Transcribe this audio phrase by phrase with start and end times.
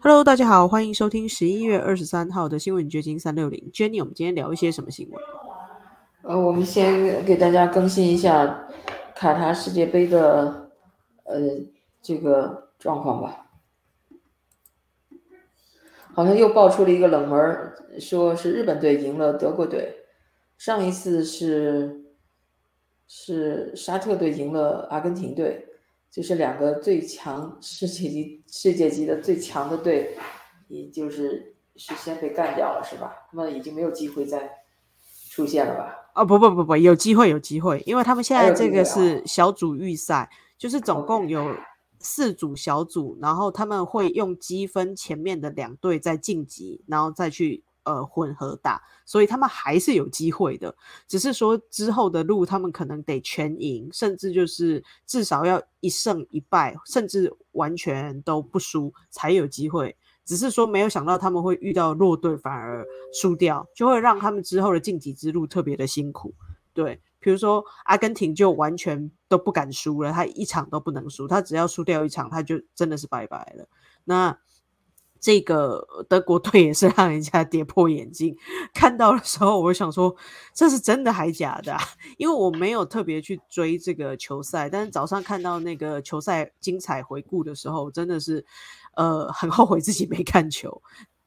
[0.00, 3.70] Hello，大家好，欢迎收听十一月二十三号的新闻掘金三六零。
[3.72, 5.20] Jenny，我们今天聊一些什么新闻？
[6.22, 8.68] 呃，我们先给大家更新一下
[9.14, 10.70] 卡塔世界杯的
[11.24, 11.40] 呃
[12.00, 13.46] 这个状况吧。
[16.14, 19.96] 好像又爆出了一个冷门，说是日本队赢了德国队。
[20.56, 22.04] 上一次是
[23.06, 25.66] 是沙特队赢了阿根廷队。
[26.10, 30.16] 就是两个最强世界级世界级的最强的队，
[30.68, 33.12] 也就是是先被干掉了，是吧？
[33.30, 34.50] 他们已经没有机会再
[35.30, 35.94] 出现了吧？
[36.14, 41.54] 哦，不不不不，有机会有机会，因为他们现在这个是小组预赛，就是总共有
[42.00, 47.62] 四组小组，然后他们会用积分前面的两队再晋级，然后再去。
[47.86, 50.74] 呃，混合打，所以他们还是有机会的，
[51.06, 59.96] 只是说之后的路，他们可能得全赢，甚至就是至少要一胜一败，甚至完全都不输才有机会。
[60.24, 66.34] 只是说没有想到他们会遇到弱队，反而输掉，就会让他们之后的晋级之路特别的辛苦。
[66.74, 73.68] 对，比如说阿根廷就完全都不敢输了，他一场都不能输，他只要输掉一场，他就真的是拜拜了。
[74.02, 74.36] 那。
[75.26, 78.36] 这个德国队也是让人家跌破眼镜，
[78.72, 80.14] 看到的时候，我想说
[80.54, 81.76] 这是真的还假的？
[82.16, 88.44] 因为我没有特别去追这个球赛，但是早上看到那个球赛精彩回顾的时候，真的是
[88.94, 90.80] 呃很后悔自己没看球。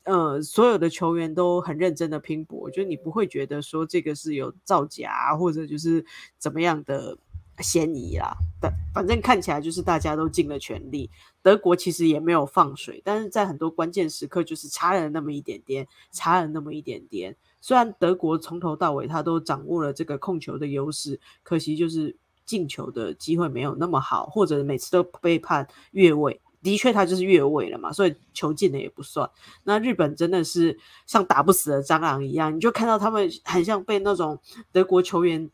[0.05, 6.05] 呃，所有的球员都很认真的拼搏，就你不会觉得说这个是有造假或者就是
[6.37, 7.17] 怎么样的。
[7.61, 11.09] 嫌疑啦，但反正看起来就是大家都尽了全力。
[11.41, 17.35] 德国其实也没有放水，但是在很多关键时刻就是差了那么一点点，差了那么一点点。
[17.61, 26.39] 虽然德国从头到尾他都掌握了这个控球的优势，可惜就是进球的机会没有那么好，或者每次都被判越位。
[26.61, 29.29] 的确，他就是越位了嘛，所以球进的也不算。
[29.63, 34.39] 那日本真的是像打不死的蟑螂一样，你就看到他们很像被那种
[34.71, 35.49] 德国球员。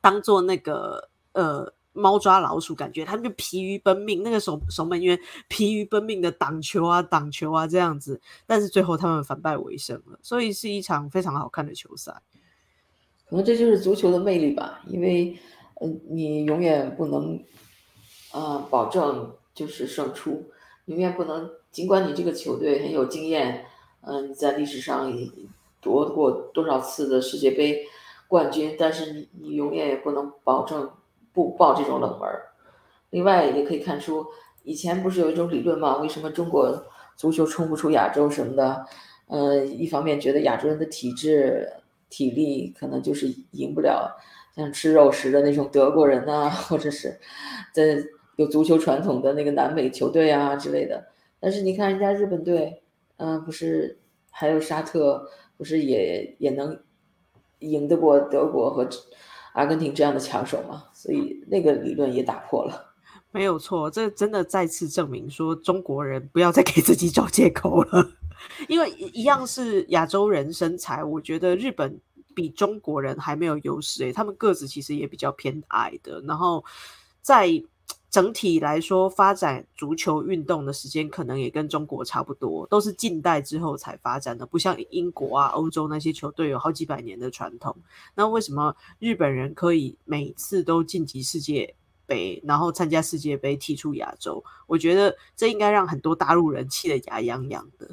[0.00, 12.14] 当做那个呃猫抓老鼠，感觉他们就疲于奔命，那个守守门员疲于奔命的挡球啊挡球啊这样子，但是最后他们反败为胜了，所以是一场非常好看的球赛。
[13.28, 15.36] 可能这就是足球的魅力吧，因为
[15.80, 17.42] 呃你永远不能
[18.30, 20.48] 啊保证就是胜出，
[20.84, 23.66] 永远不能，尽管你这个球队很有经验，
[24.02, 25.12] 嗯在历史上
[25.80, 27.84] 夺过多少次的世界杯。
[28.28, 30.88] 冠军，但是你你永远也不能保证
[31.32, 32.28] 不爆这种冷门。
[33.10, 34.26] 另外也可以看出，
[34.62, 35.96] 以前不是有一种理论吗？
[35.96, 36.84] 为什么中国
[37.16, 38.84] 足球冲不出亚洲什么的？
[39.28, 41.66] 呃，一方面觉得亚洲人的体质、
[42.10, 44.14] 体力可能就是赢不了
[44.54, 47.18] 像吃肉食的那种德国人呐， 或者是
[47.72, 47.96] 在
[48.36, 51.06] 有足球传统的那个南美球队啊之类的。
[51.40, 52.82] 但是你看人家日本队，
[53.16, 53.98] 嗯，不是
[54.30, 56.78] 还有沙特，不是也也能。
[57.60, 58.88] 赢得过德国和
[59.54, 60.84] 阿根廷这样的强手嘛？
[60.92, 62.86] 所以那个理论也打破了。
[63.30, 68.10] 没有错，这真的再次证明说中国人不要再给自己找借口了。
[68.68, 72.00] 因为一样是亚洲人身材，我觉得日本
[72.34, 76.20] 比中国人还没有优势诶，他们个子其实也比较偏矮的。
[76.22, 76.64] 然后
[77.20, 77.48] 在
[78.10, 87.76] 整体来说，发展足球运动的时间可能也跟中国差不多，都是近代之后才发展的，不像英国啊、欧洲那些球队有好几百年的传统。
[88.14, 91.74] 那为什么日本人可以每次都晋级世界
[92.06, 94.42] 杯，然后参加世界杯踢出亚洲？
[94.66, 97.90] 我觉得这应该让很多大陆人气得牙痒痒的。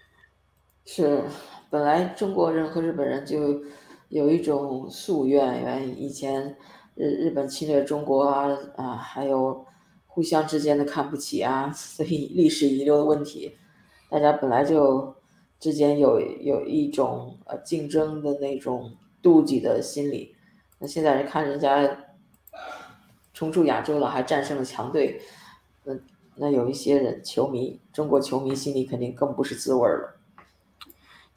[0.84, 1.24] 是，
[1.70, 3.62] 本来中国人和日本人就
[4.10, 6.54] 有一种夙愿，原以前。
[6.94, 9.64] 日日本侵略中国啊啊，还有
[10.06, 13.56] 互相之间的看不起啊， 所以历史遗留的问题，
[14.08, 15.14] 大家本来就
[15.58, 20.34] 之间有有一种呃竞争的那种妒忌的心理。
[20.78, 22.06] 那现在看人家
[23.32, 25.20] 冲出亚洲了，还战胜了强队，
[25.84, 25.94] 那
[26.36, 30.19] 那有一些人球迷，中国球迷心里肯定更不是滋味了。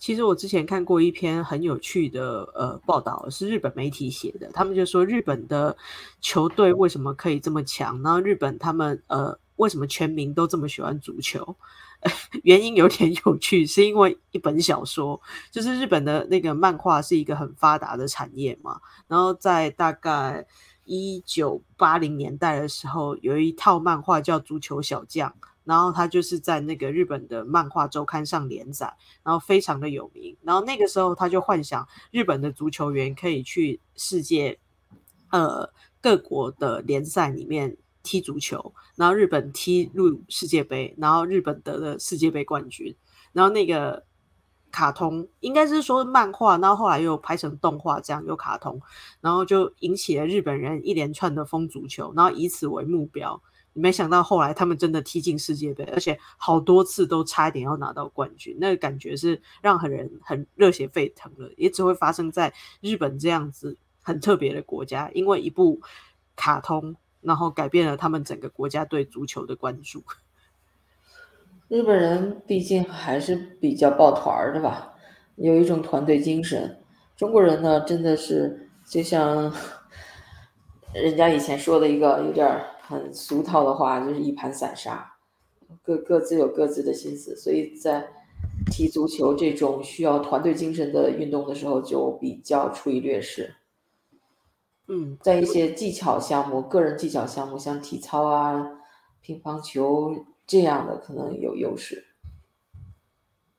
[0.03, 4.51] 其实我之前看过一篇很有趣的呃报道，是日本媒体写的。
[4.51, 5.77] 他们就说日本的
[6.19, 8.01] 球队为什么可以这么强？
[8.03, 11.55] 然后日本他们呃为什么全民都这么喜欢足球？
[12.44, 18.81] 原因有点有趣，是因为一本小说，就是日本的那个漫画是一个很发达的产业嘛。
[19.07, 20.45] 然后在大概
[20.83, 25.29] 一九八零年代的时候，有一套漫画叫《足球小将》。
[25.65, 28.94] 然后他就是在那个日本的漫画周刊上连载，
[29.24, 30.36] 然后非常的有名。
[30.42, 34.60] 然后那个时候他就幻想日本的足球员可以去世界，
[35.31, 35.71] 呃
[36.01, 42.94] 各国的联赛里面踢足球，然后日本踢入世界杯，然后日本得了世界杯冠军，
[43.31, 44.04] 然后那个
[44.69, 48.81] 卡通应该是说漫画，然后后来又拍成动画，这样又卡通，
[49.21, 53.42] 然后就引起了日本人一连串的疯足球，然后以此为目标。
[53.73, 65.81] 没想到后来他们真的踢进世界杯，而且好多次都差一点要拿到冠军，那个感觉是让很人很热血沸腾的，也只会发生在日本这样子很特别的国家，因为一部
[66.35, 70.03] 卡通，然后改变了他们整个国家对足球的关注。
[71.67, 74.93] 日本人毕竟还是比较抱团的吧，
[75.35, 76.79] 有一种团队精神。
[77.17, 79.51] 中国人呢，真的是就像
[80.93, 82.69] 人家以前说的一个有点儿。
[82.85, 85.15] 很俗套的话，就是一盘散沙，
[85.81, 88.12] 各各自有各自的心思，所以在
[88.69, 93.56] 踢足球这种需要团队精神的运动的时候，就比较处于劣势。
[94.88, 98.81] 嗯，在一些技巧项目、个人技巧项目，像体操啊、
[99.21, 102.06] 乒乓球这样的，可能有优势。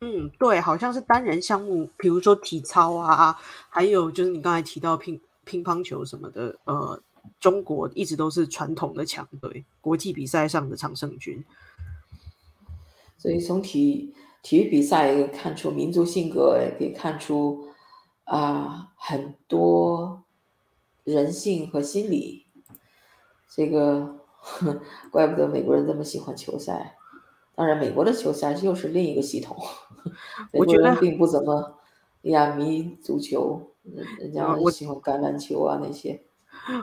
[0.03, 3.39] 嗯，对，好像是单人项目，比如说体操啊，
[3.71, 7.01] 还有就是你刚才提到乒乒乓球什么的，呃。
[7.41, 11.45] 中国一直都是传统的强队，国际比赛上的常胜军。
[13.19, 17.69] 所以从体体育比赛也可以看出民族性格，也可以看出
[18.25, 20.25] 啊很多
[21.05, 22.47] 人性和心理。
[23.49, 24.21] 这个
[25.11, 26.97] 怪不得美国人这么喜欢球赛。
[27.55, 29.57] 当然，美国的球赛又是另一个系统。
[30.53, 31.79] 我觉得并不怎么
[32.23, 33.71] 亚迷足球，
[34.19, 36.21] 人家喜欢橄榄球啊那些。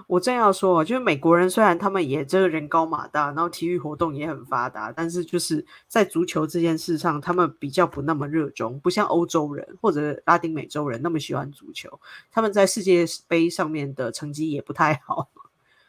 [0.08, 12.00] 我正要说，就是美国人虽然他们也这个人高马大，然后体育活动也很发达，但是就是在足球这件事上，他们比较不那么热衷，不像欧洲人或者拉丁美洲人那么喜欢足球。
[12.32, 15.30] 他们在世界杯上面的成绩也不太好。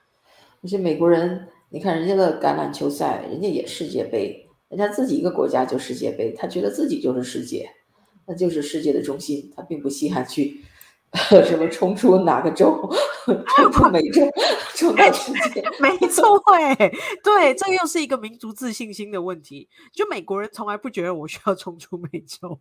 [0.62, 7.68] 而且美国人，你看人家的橄榄球赛，人家也世界杯，人家自己一个国家就世界杯，他觉得自己就是世界，
[8.26, 10.64] 那就是世界的中心，他并不稀罕去。
[11.44, 12.90] 什么冲出哪个州，
[13.56, 14.22] 冲出美洲，
[14.74, 15.62] 冲到世界？
[15.78, 16.74] 没错，哎，
[17.22, 19.68] 对，这又是一个民族自信心的问题。
[19.92, 22.58] 就美国人从来不觉得我需要冲出美洲，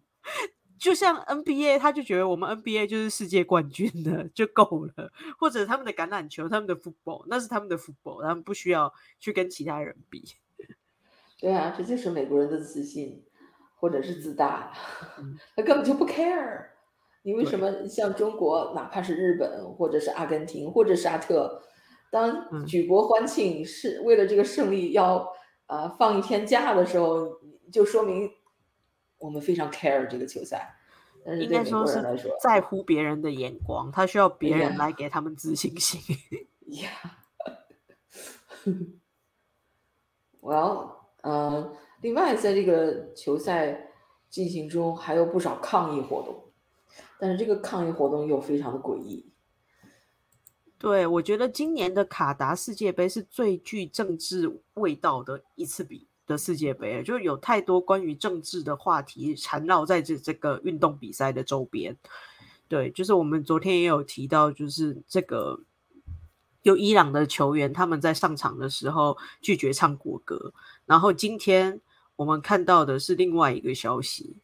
[0.78, 10.26] 就像 NBA，他就觉得我们 NBA 就是世界冠军的就够了，或者他们的橄榄球，他们的 football，那是他们的 football，他们不需要去跟其他人比。
[11.40, 13.24] 对啊，这就是美国人的自信，
[13.76, 14.74] 或者是自大，
[15.56, 16.66] 他根本就不 care。
[17.24, 21.62] 你为什么像中国，哪怕是日本，或者是阿根廷，或者沙特，
[22.12, 25.28] 当举国欢庆，是为了这个胜利要
[25.68, 27.28] 呃放一天假的时候，
[27.72, 28.30] 就说明
[29.20, 30.78] 我们非常 care 这个球赛。
[31.24, 36.02] 但是对美国人来说，在乎别人的眼光，他需要别人来给他们自信心。
[36.82, 36.90] 呀，
[40.42, 41.72] Well，呃，
[42.02, 43.92] 另外在这个球赛
[44.32, 46.51] 进行中，还有不少抗议活动。
[47.22, 49.24] 但是这个抗议活动又非常的诡异。
[50.80, 61.96] 对，我觉得今年的卡达世界杯是最具政治味道的一次比的世界杯，就有太多关于政治的话题缠绕在这这个运动比赛的周边。
[62.68, 65.60] 对，就是我们昨天也有提到，就是这个
[66.64, 70.52] 有伊朗的球员他们在上场的时候拒绝唱国歌，
[70.88, 71.80] 然后今天
[72.16, 74.38] 我们看到的是另外一个消息。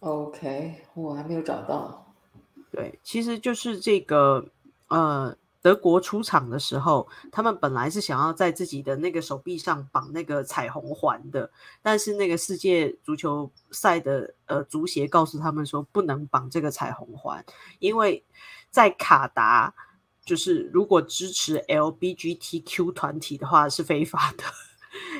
[0.00, 2.06] OK，我还没有找到。
[2.72, 4.46] 对，其实就是这个，
[4.88, 11.50] 呃，德国出场的时候，他们本来是想要在自己的那个手臂上绑那个彩虹环的，
[11.82, 17.44] 但是那个世界足球赛的呃足协告诉他们说不能绑这个彩虹环，
[17.78, 18.24] 因为
[18.70, 19.74] 在卡达，
[20.24, 24.44] 就是如果支持 LBGTQ 团体的话是非法的。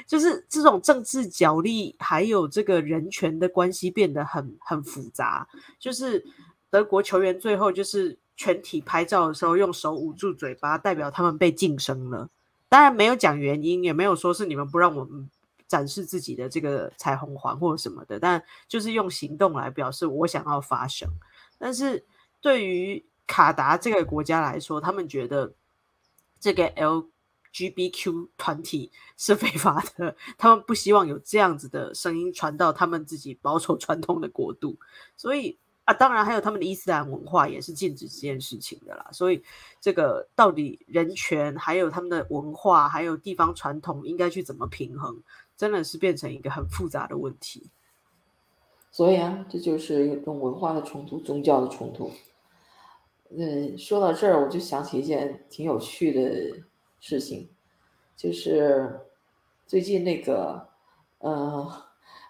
[0.07, 5.47] 就是这种政治角力，还有这个人权的关系变得很很复杂。
[5.79, 6.25] 就是
[6.71, 12.29] 德国球员最后就是全体拍照的时候，用手捂住嘴巴，代表他们被晋升了。
[12.69, 15.31] 当然没有讲原因，也没有说是你们不让我们
[15.69, 21.09] 展示自己的这个彩虹环或者什么的，但就是用行动来表示我想要发声。
[21.59, 22.05] 但是
[22.41, 25.53] 对于卡达这个国家来说，他们觉得
[26.41, 27.10] 这个 L。
[27.53, 34.77] GBQ 团体是非法的，他们不希望有这样子的声音传到他们自己保守传统的国度，
[35.17, 39.09] 所以啊，当然还有他们的伊斯兰文化也是禁止这件事情的啦。
[39.13, 39.43] 所以
[39.81, 45.21] 这个到底人权还有他们的文化还有地方传统应该去怎么平衡，
[45.57, 47.69] 真的是变成一个很复杂的问题。
[48.93, 52.11] 所以啊，这就是一种文化的冲突、宗教的冲突。
[53.31, 56.57] 嗯，说到这儿，我就想起一件挺有趣的
[57.01, 57.49] 事情，
[58.17, 59.01] 就是
[59.67, 60.69] 最近那个
[61.19, 61.85] 呃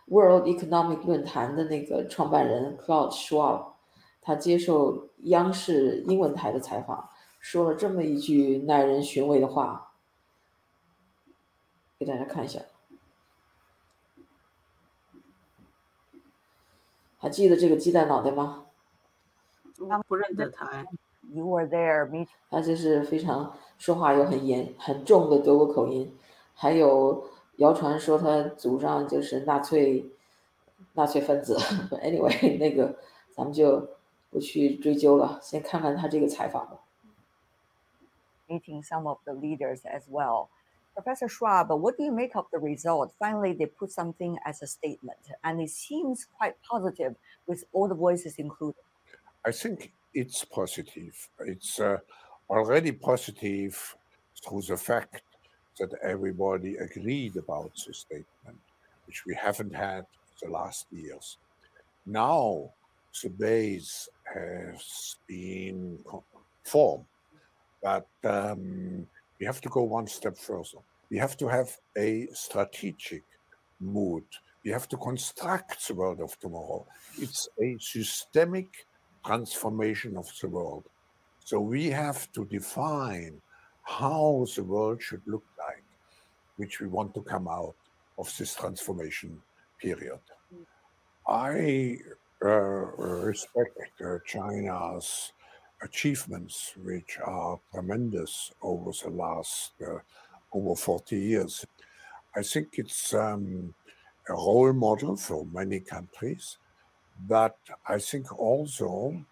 [0.07, 3.73] ，World Economic 论坛的那个创办人 Klaus Schwab，
[4.23, 9.93] 他接受央视英文台的采访，说了这么一句耐人寻味的话，
[11.99, 12.61] 给大家看一下。
[17.19, 18.67] 还记得这个鸡蛋脑袋吗？
[20.07, 20.87] 不认得他。
[21.33, 22.27] You were there, me.
[22.50, 26.16] 他就是非常说话有很严很重的德国口音，
[26.54, 30.10] 还有谣传说他祖上就是纳粹
[30.94, 31.58] 纳粹分子。
[32.04, 32.98] Anyway，那个
[33.32, 33.90] 咱们就
[34.30, 36.80] 不去追究了，先看看他这个采访吧。
[38.48, 40.50] Meeting some of the leaders as well.
[40.94, 43.12] Professor Schwab, what do you make of the result?
[43.20, 47.16] Finally, they put something as a statement, and it seems quite positive
[47.48, 48.80] with all the voices included.
[49.44, 51.30] I think it's positive.
[51.40, 51.98] It's uh,
[52.50, 53.97] already positive
[54.42, 55.23] through the fact
[55.78, 58.59] that everybody agreed about the statement,
[59.07, 60.04] which we haven't had
[60.42, 61.38] the last years.
[62.07, 62.71] Now
[63.23, 65.99] the base has been
[66.64, 67.04] formed,
[67.83, 69.07] but um,
[69.38, 70.83] we have to go one step further.
[71.11, 73.25] We have to have a strategic
[73.80, 74.25] mood.
[74.64, 76.87] We have to construct the world of tomorrow.
[77.19, 78.87] It's a systemic
[79.25, 80.85] transformation of the world.
[81.50, 83.42] So we have to define
[83.83, 85.83] how the world should look like,
[86.59, 87.75] which we want to come out
[88.16, 89.42] of this transformation
[89.83, 90.21] period.
[91.26, 91.99] I
[92.45, 92.49] uh,
[93.30, 95.33] respect uh, China's
[95.83, 99.99] achievements, which are tremendous over the last uh,
[100.52, 101.66] over 40 years.
[102.37, 103.75] I think it's um,
[104.28, 106.59] a role model for many countries,
[107.26, 107.57] but
[107.88, 109.25] I think also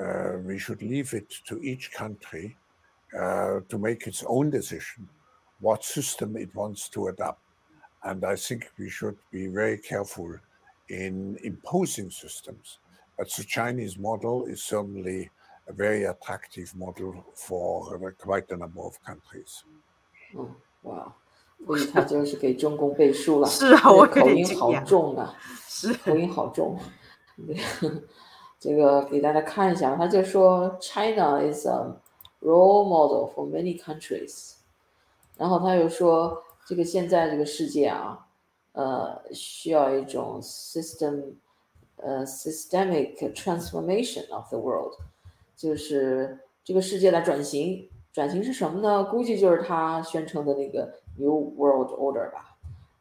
[0.00, 2.56] uh, we should leave it to each country
[3.18, 5.08] uh, to make its own decision
[5.60, 7.40] what system it wants to adopt.
[8.02, 10.38] And I think we should be very careful
[10.88, 12.78] in imposing systems.
[13.16, 15.30] But the Chinese model is certainly
[15.66, 19.64] a very attractive model for quite a number of countries.
[20.34, 21.16] 嗯，哇，
[21.66, 23.48] 所以他就是给中共背书了。
[23.48, 25.34] 是啊，我口音好重啊，
[25.66, 26.78] 是口音好重。
[28.61, 31.95] 这个给大家看一下，他就说 China is a
[32.41, 34.53] role model for many countries。
[35.35, 38.27] 然后他又说，这个现在这个世界啊，
[38.73, 41.33] 呃，需要一种 system，
[41.95, 44.93] 呃，systemic transformation of the world。
[45.55, 49.03] 就是这个世界的转型，转型是什么呢？
[49.05, 52.55] 估计就是他宣称的那个 New World Order 吧。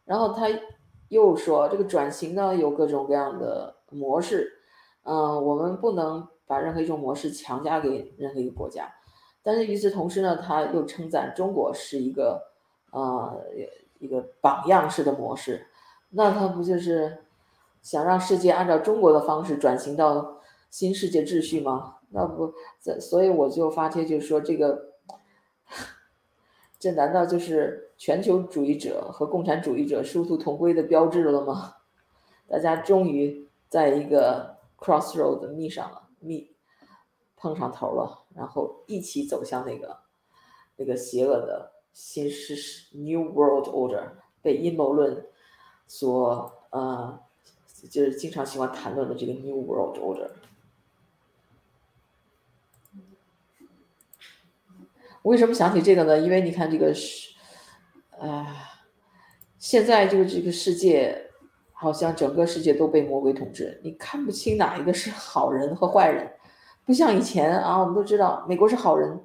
[0.06, 0.48] 然后他
[1.08, 4.59] 又说，这个转型呢有各种各样的模式，
[5.02, 8.92] 嗯，我们不能把任何一种模式强加给任何一个国家。
[9.42, 12.42] 但是与此同时呢，他又称赞中国是一个
[12.92, 13.42] 呃
[13.98, 15.66] 一个榜样式的模式。
[16.10, 17.24] 那他不就是
[17.82, 20.40] 想让世界按照中国的方式转型到
[20.70, 21.96] 新世界秩序吗？
[22.10, 22.52] 那不，
[23.00, 24.94] 所以我就发帖，就说这个，
[26.78, 31.74] 这难道就是全球主义者和共产主义者殊途同归的标志了吗？
[32.48, 36.56] 大家终于在一个 crossroad 密上了，密
[37.36, 40.00] 碰上头了，然后一起走向那个
[40.76, 45.26] 那个邪恶的新世 New World Order，被阴谋论
[45.86, 47.20] 所呃，
[47.90, 50.30] 就是经常喜欢谈论的这个 New World Order。
[55.22, 56.18] 为什么想起这个呢？
[56.18, 57.34] 因为你看这个是，
[58.12, 58.46] 呃，
[59.58, 61.29] 现在这个这个世界，
[61.80, 66.30] 好像整个世界都被魔鬼统治，你看不清哪一个是好人和坏人，
[66.84, 69.18] 不像以前啊，我们都知道美国是好人，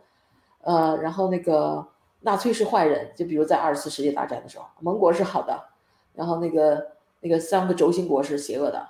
[0.61, 1.85] 呃，然后那个
[2.21, 5.65] 纳粹是坏人，就比如在二次世界大战的时候，盟国是好的，
[6.13, 8.87] 然后那个那个三个轴心国是邪恶的，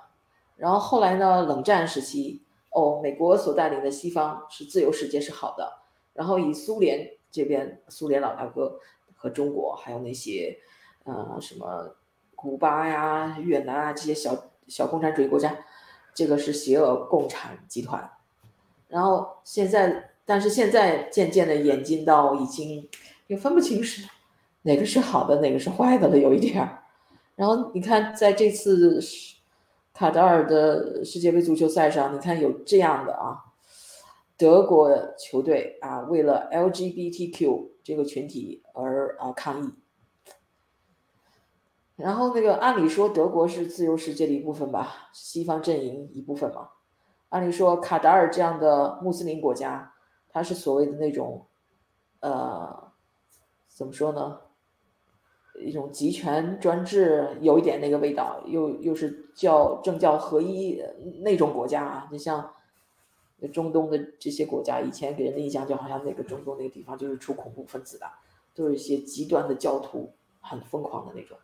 [0.56, 5.72] 然后后来呢，冷战时期，哦，美国所带领的西方是自由世界是好的。
[6.14, 8.78] 然后以苏联这边，苏联老大哥
[9.16, 10.56] 和中国，还有那些，
[11.02, 11.96] 呃，什么
[12.36, 15.56] 古巴呀、越南啊这些小小共产主义国家，
[16.14, 18.08] 这个是邪恶共产集团。
[18.86, 22.88] 然后现在，但是现在渐渐的演进到已经
[23.26, 24.08] 也分不清是
[24.62, 26.82] 哪个是好的，哪个是坏的了，有一点儿。
[27.34, 29.00] 然后你看，在这次
[29.92, 33.42] 卡塔尔的世界杯足球赛上，你看有这样的啊。
[34.38, 39.72] 德国球队啊，为了 LGBTQ 这个群体而啊抗议。
[41.96, 46.68] 然后那个按理说德国是自由世界的一部分吧，西方阵营一部分嘛。
[47.30, 49.92] 按理说卡达尔这样的穆斯林国家，
[50.28, 51.46] 它是所谓的那种，
[52.20, 52.92] 呃，
[53.68, 54.40] 怎么说呢？
[55.58, 60.82] 一种集权专制，有一点那个味道，又又是教政教合一
[61.22, 62.08] 那种国家啊。
[62.12, 62.52] 你像
[63.54, 68.06] 中东的这些国家，以前给人的印象就好像那个中东那个地方就是出恐怖分子的，
[68.54, 70.12] 都是一些极端的教徒，
[70.42, 71.38] 很疯狂的那种。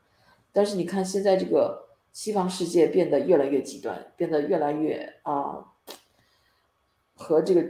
[0.52, 5.72] 但是你看现在这个西方世界变得越来越极端，变得越来越啊，
[7.14, 7.64] 和这个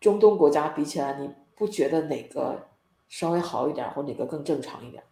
[0.00, 2.68] 中东国家比起来，你不觉得哪个
[3.08, 5.04] 稍微好一点，或哪个更正常一点？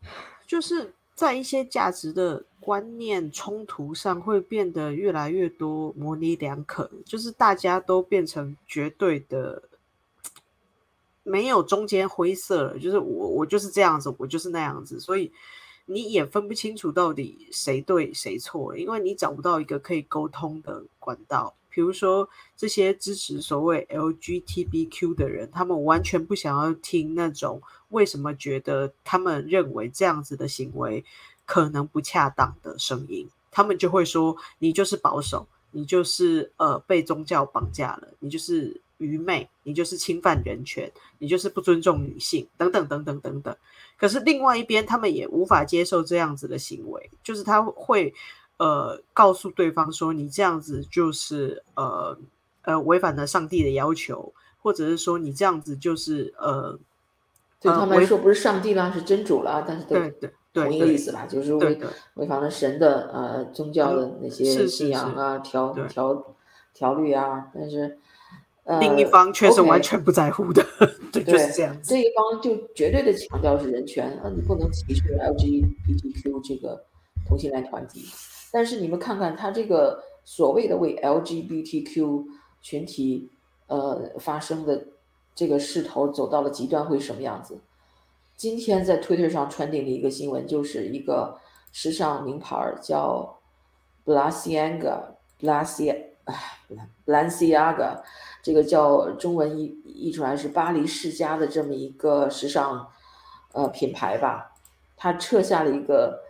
[0.46, 9.62] 就是在一些价值的观念冲突上，会变得越来越多模棱两可，就是大家都变成绝对的，
[11.24, 12.78] 没有中间灰色了。
[12.78, 15.32] 就是我我就是这样子，我就是那样子，所以
[15.86, 21.52] 你也分不清楚到底谁对谁错，因为你找不到一个可以沟通的管道。
[21.68, 31.04] 比如说，这些支持所谓 LGBTQ 的人，他们完全不想要听那种为什么觉得他们认为这样子的行为
[31.44, 43.56] 可能不恰当的声音，他们就会说你就是保守，你就是呃被宗教绑架了，你就是愚昧，你就是侵犯人权，你就是不尊重女性，等等等等等等。
[43.98, 48.14] 可是另外一边，他们也无法接受这样子的行为，就是他会。
[48.56, 52.16] 呃，告诉对方说你这样子就是呃
[52.62, 54.32] 呃违反了上帝的要求，
[54.62, 56.78] 或者是说你这样子就是呃，
[57.60, 61.76] 对他们来说不是上帝啦，是真主啦，但是对对同一个意思吧，就是违
[62.14, 66.24] 违反了神的呃宗教的那些信仰啊条条
[66.72, 67.98] 条律啊，但是
[68.80, 70.64] 另一方却是完全不在乎的，
[71.12, 71.76] 对，就是这样。
[71.82, 76.82] 这一方就绝对的强调是人权啊，你不能歧视 LGBTQ 这个
[77.26, 78.04] 同性恋团体。
[78.50, 82.24] 但是你们看看他这个所谓的为 LGBTQ
[82.62, 83.30] 群体
[83.66, 84.86] 呃发声的
[85.34, 87.58] 这个势头走到了极端会什么样子？
[88.36, 91.38] 今天在 Twitter 上传递的一个新闻，就是一个
[91.70, 93.38] 时尚名牌叫
[97.06, 98.02] Balenciaga，
[98.42, 102.88] 这个叫中文译译出来是巴黎世家的这么一个时尚
[103.52, 104.54] 呃品牌吧，
[104.96, 106.24] 他撤下了一个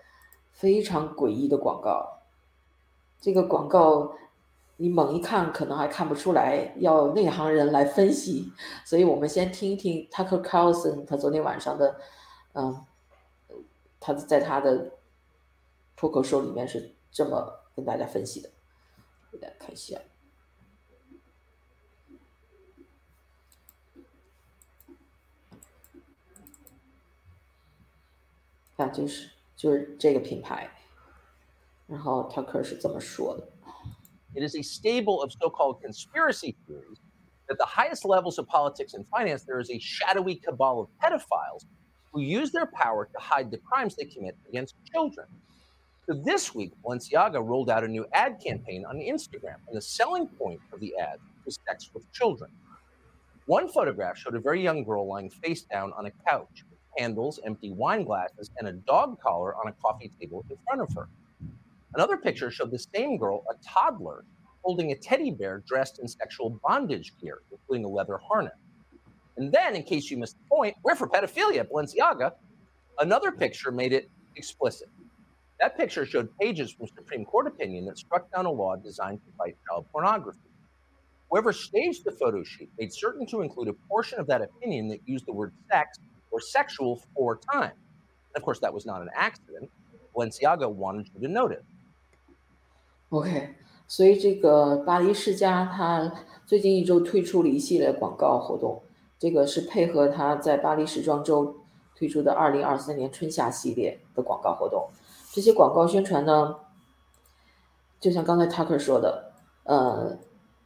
[0.52, 2.22] 非常诡异的广告。
[3.20, 4.14] 这个广告，
[4.76, 8.52] 你猛一看可能还看不出来，要内行人来分析。
[8.84, 11.96] 所以我们先听一听 Tucker Carlson 他昨天晚上的，
[12.52, 12.84] 嗯，
[13.98, 14.90] 他在他的
[15.96, 18.50] 脱口秀里面是这么跟大家分析的，
[19.33, 19.99] 给大家看一下。
[28.75, 30.69] 看，就是就是这个品牌。
[31.85, 33.47] 然后 Tucker 是这么说的：“
[34.35, 36.99] It is a stable of so-called conspiracy theories
[37.47, 41.65] that the highest levels of politics and finance there is a shadowy cabal of pedophiles
[42.11, 45.27] who use their power to hide the crimes they commit against children."
[46.06, 50.26] So this week, Balenciaga rolled out a new ad campaign on Instagram, and the selling
[50.26, 52.50] point of the ad was sex with children.
[53.46, 56.64] One photograph showed a very young girl lying face down on a couch,
[56.98, 60.94] candles, empty wine glasses, and a dog collar on a coffee table in front of
[60.94, 61.08] her.
[61.94, 64.24] Another picture showed the same girl, a toddler,
[64.62, 68.58] holding a teddy bear dressed in sexual bondage gear, including a leather harness.
[69.38, 72.32] And then, in case you missed the point, we're for pedophilia, Balenciaga.
[72.98, 74.88] Another picture made it explicit.
[75.63, 79.31] That picture showed pages from Supreme Court opinion that struck down a law designed to
[79.37, 80.39] fight child pornography.
[81.29, 85.01] Whoever staged the photo shoot made certain to include a portion of that opinion that
[85.05, 85.99] used the word sex
[86.31, 87.75] or sexual four times.
[88.33, 89.69] And of course, that was not an accident.
[90.15, 91.63] Balenciaga wanted you to note it.
[93.09, 93.55] OK，
[93.87, 98.81] 所以这个巴黎世家它最近一周推出了一系列广告活动，
[99.17, 101.57] 这个是配合它在巴黎时装周
[101.95, 104.89] 推出的二零二三年春夏系列的广告活动。
[105.34, 106.54] 这些广告宣传呢，
[107.98, 109.32] 就像刚才 Tucker 说的，
[109.64, 110.16] 呃，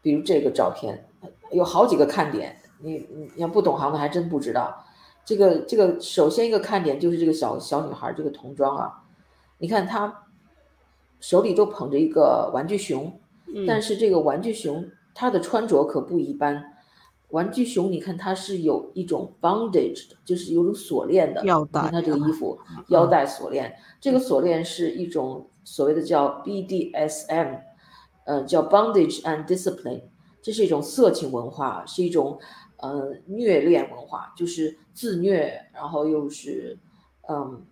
[0.03, 1.09] 比如这个照片
[1.51, 4.85] 有好几个看点，你你要不懂行的还真不知道。
[5.25, 9.05] 这个这个首先一个看点就是这个小小女孩这个童装啊，
[9.57, 10.25] 你看她。
[11.21, 13.21] 手里都捧着一个玩具熊，
[13.67, 16.78] 但是这个玩具熊它的穿着可不一般。
[17.29, 21.45] 玩具熊，你看它是有一种 bondage 的，就是有种锁链的。
[21.45, 21.83] 腰带。
[21.83, 23.75] 看它这个衣服，腰带锁链。
[24.01, 27.61] 这个锁链是一种所谓的叫 BDSM，
[28.25, 30.03] 呃，叫 bondage and discipline。
[30.41, 32.39] 这是一种色情文化，是一种
[32.79, 36.79] 呃虐恋文化，就是自虐，然后又是
[37.29, 37.67] 嗯，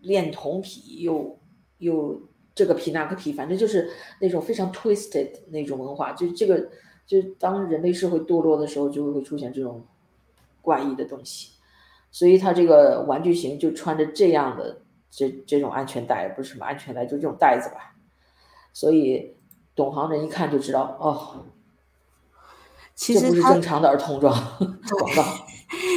[0.00, 1.38] 恋童癖，又
[1.78, 2.22] 又。
[2.56, 6.70] 这个皮那个皮，反正就是那种非常 twisted 那种文化，就这个，
[7.06, 9.84] 就当人类社会堕落的时候，就会出现这种
[10.62, 11.52] 怪异的东西。
[12.10, 17.96] 所以他这个玩具型就穿着这样的这这种安全带，不是什么安全带，就这种带子吧。
[18.72, 19.36] 所以
[19.74, 21.44] 懂行人一看就知道，哦，
[22.94, 24.32] 其实这不是正常的儿童装
[24.98, 25.43] 广告。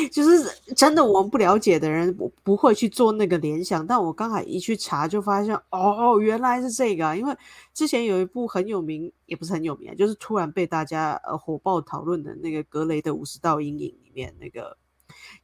[0.09, 3.85] 就是真的，我们不了解的人不不会去做那个联想。
[3.85, 7.07] 但我刚才一去查，就发现哦，原来是这个。
[7.07, 7.35] 啊因为
[7.73, 14.77] 之前有一部很有名，也不是很有名，啊就是突然被大家呃火爆讨论的那个《格雷的五十道阴影》里面那个。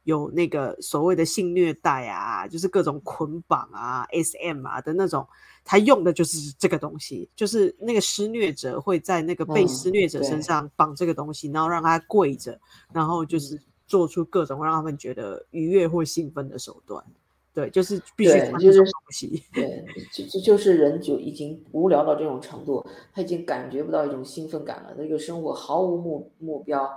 [0.02, 5.26] 有那个所谓的性虐待啊，就是各种捆绑啊、SM 啊的那种，
[5.64, 12.60] 他用的就是这个东西，就是那个施虐者会在那个被施虐者身上绑这个东西，然后让他跪着，
[12.92, 17.04] 然后就是做出各种让他们觉得愉悦或兴奋的手段。
[17.52, 19.44] 对，就是必须穿这种东西。
[19.52, 24.94] 对，就就就是人就已经无聊到这种程度，他已经感觉不到一种兴奋感了。
[24.96, 26.90] 那个生活毫无目目标，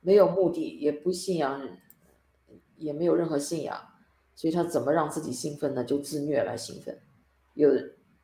[0.00, 1.60] 没有目的，也不信仰。
[2.78, 3.74] 也没有任何信仰，
[4.34, 5.82] 所以他怎么让自己兴奋呢？
[5.82, 6.94] 就自虐来兴奋。
[7.54, 7.70] 有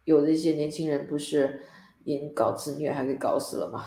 [0.05, 1.63] 有的一些年轻人不是
[2.05, 3.87] 因搞自虐还给搞死了吗？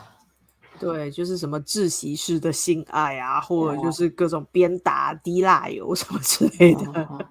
[0.80, 7.30] 对，就是什么窒息式的性爱啊，或者就是各种鞭打、滴蜡油什么之类的。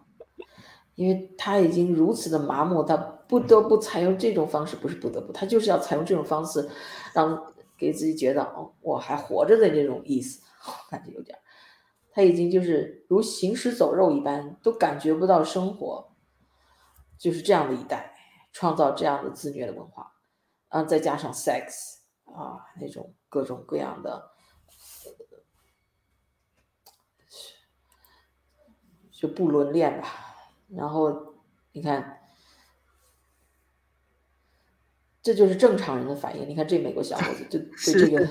[0.94, 6.68] 因为他已经如此的麻木，他不得不采用这种方式，不是不得不，他就是要采用这种方式，
[7.12, 11.36] 让给自己觉得哦，我还活着的那种意思，我感觉有点。
[12.12, 16.12] 他已经就是如行尸走肉一般，都感觉不到生活，
[17.18, 18.14] 就是这样的一代
[18.52, 20.12] 创造这样的自虐的文化，
[20.68, 21.93] 啊，再加上 sex
[22.33, 24.31] 啊那种各种各样的，
[29.11, 30.07] 就不伦恋吧。
[30.69, 31.35] 然后
[31.71, 32.15] 你看。
[35.21, 36.47] 这就是正常人的反应。
[36.47, 38.25] 你看这美国小伙子就对这个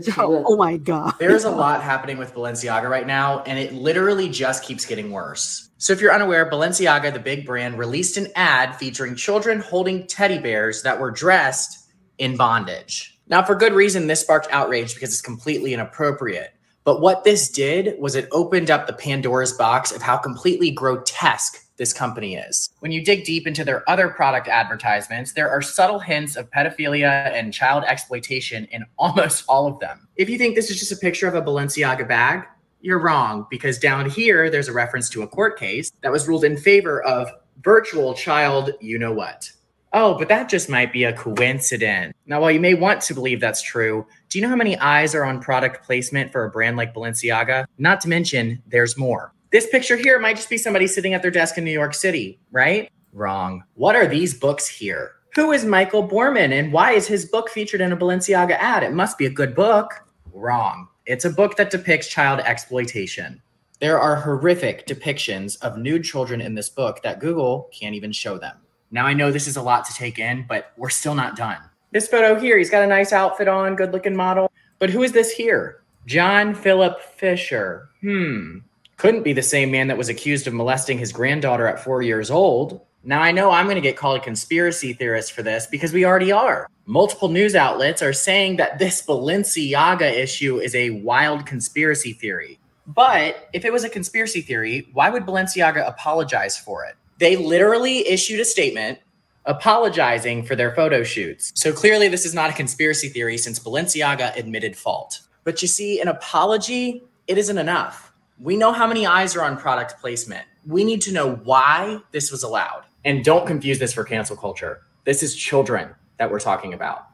[0.00, 0.42] 评论。
[0.44, 1.12] Oh my god!
[1.18, 5.68] There's a lot happening with Balenciaga right now, and it literally just keeps getting worse.
[5.78, 10.38] So if you're unaware, Balenciaga, the big brand, released an ad featuring children holding teddy
[10.38, 13.11] bears that were dressed in bondage.
[13.33, 16.53] Now, for good reason, this sparked outrage because it's completely inappropriate.
[16.83, 21.57] But what this did was it opened up the Pandora's box of how completely grotesque
[21.77, 22.69] this company is.
[22.77, 27.33] When you dig deep into their other product advertisements, there are subtle hints of pedophilia
[27.33, 30.07] and child exploitation in almost all of them.
[30.15, 32.43] If you think this is just a picture of a Balenciaga bag,
[32.81, 36.43] you're wrong because down here there's a reference to a court case that was ruled
[36.43, 37.31] in favor of
[37.63, 39.51] virtual child, you know what.
[39.95, 42.13] Oh, but that just might be a coincidence.
[42.25, 45.13] Now, while you may want to believe that's true, do you know how many eyes
[45.13, 47.65] are on product placement for a brand like Balenciaga?
[47.77, 49.33] Not to mention, there's more.
[49.51, 52.39] This picture here might just be somebody sitting at their desk in New York City,
[52.51, 52.91] right?
[53.11, 53.63] Wrong.
[53.75, 55.11] What are these books here?
[55.35, 58.81] Who is Michael Borman and why is his book featured in a Balenciaga ad?
[58.81, 59.93] It must be a good book.
[60.31, 60.87] Wrong.
[61.05, 63.43] It's a book that depicts child exploitation.
[63.79, 68.39] There are horrific depictions of nude children in this book that Google can't even show
[68.39, 68.57] them.
[68.93, 71.57] Now, I know this is a lot to take in, but we're still not done.
[71.91, 74.49] This photo here, he's got a nice outfit on, good looking model.
[74.79, 75.83] But who is this here?
[76.05, 77.89] John Philip Fisher.
[77.99, 78.59] Hmm
[79.03, 82.31] couldn't be the same man that was accused of molesting his granddaughter at four years
[82.31, 82.79] old.
[83.03, 86.05] Now, I know I'm going to get called a conspiracy theorist for this because we
[86.05, 86.69] already are.
[86.85, 92.59] Multiple news outlets are saying that this Balenciaga issue is a wild conspiracy theory.
[92.87, 96.95] But if it was a conspiracy theory, why would Balenciaga apologize for it?
[97.22, 98.98] They literally issued a statement
[99.44, 101.52] apologizing for their photo shoots.
[101.54, 105.20] So clearly, this is not a conspiracy theory since Balenciaga admitted fault.
[105.42, 108.12] But you see, an apology, it isn't enough.
[108.40, 110.44] We know how many eyes are on product placement.
[110.66, 112.84] We need to know why this was allowed.
[113.04, 114.82] And don't confuse this for cancel culture.
[115.04, 117.06] This is children that we're talking about.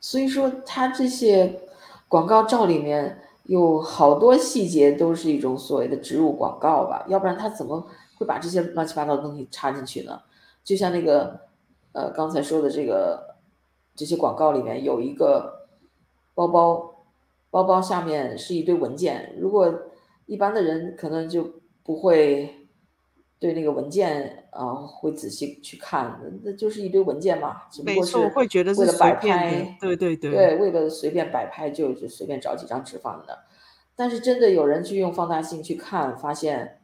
[0.00, 1.60] 所以说，它这些
[2.08, 7.86] 广告照里面有好多细节都是一种所谓的植入广告吧，要不然他怎么
[8.23, 10.21] 会把这些乱七八糟的东西插进去呢？
[10.63, 11.41] 就像那个
[11.91, 13.35] 呃刚才说的这个
[13.95, 15.67] 这些广告里面有一个
[16.33, 17.05] 包包
[17.51, 19.71] 包包下面是一堆文件，如果
[20.25, 21.47] 一般的人可能就
[21.83, 22.67] 不会
[23.39, 33.37] 对那个文件啊会仔细去看，那就是一堆文件嘛，只不过是会觉得为了摆拍，对对对，对，为了随便摆拍就就随便找几张纸放在那。
[33.95, 36.79] 但是真的有人去用放大镜去看，发现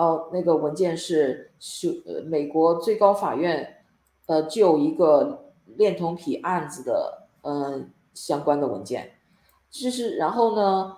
[0.00, 3.84] 哦，那个文件是是呃美国最高法院
[4.24, 9.10] 呃就一个恋童癖案子的嗯相关的文件。
[9.68, 10.96] 就是，然后呢，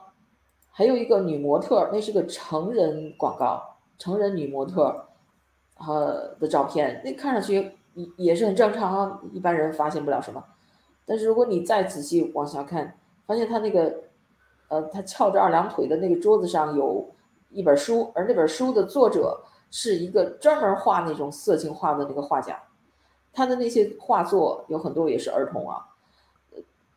[0.71, 5.09] 还有一个女模特，那是个成人广告，成人女模特，
[5.79, 10.45] 呃的照片，那看上去也也是很正常啊，一般人发现不了什么。
[11.05, 14.05] 但是如果你再仔细往下看，发现他那个，
[14.69, 17.13] 呃，他翘着二郎腿的那个桌子上有
[17.53, 22.63] 一本书，而那本书的作者是一个专门画那种色情画的那个画家，
[23.33, 25.87] 他的那些画作有很多也是儿童啊，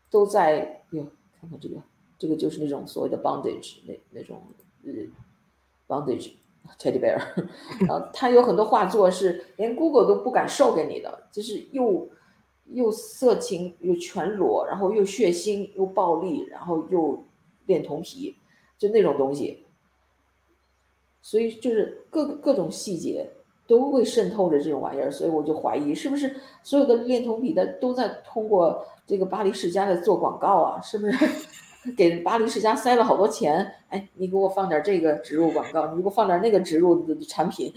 [0.09, 1.05] 都在哟，
[1.39, 1.75] 看看这个，
[2.17, 4.41] 这个就是那种所谓的 bondage 那那种
[4.83, 4.91] 呃
[5.87, 6.31] bondage
[6.79, 7.19] teddy bear，
[7.87, 12.09] 然后他有很多画作是连 Google 都不敢授给你的，就是又。
[12.69, 17.23] 又色情又全裸，然后又血腥又暴力，然后又
[17.67, 18.35] 恋童癖，
[18.75, 19.64] 就那种东西。
[21.25, 23.27] 所以就是各各种细节
[23.65, 30.79] 都会渗透着这种玩意儿，所以我就怀疑是不是所有的恋童癖的都在通过这个巴黎世家在做广告啊？
[30.81, 31.17] 是不是？
[31.95, 37.71] 给巴黎世家塞了好多钱，哎，你给我放点这个植入广告，你给我放点那个植入的产品，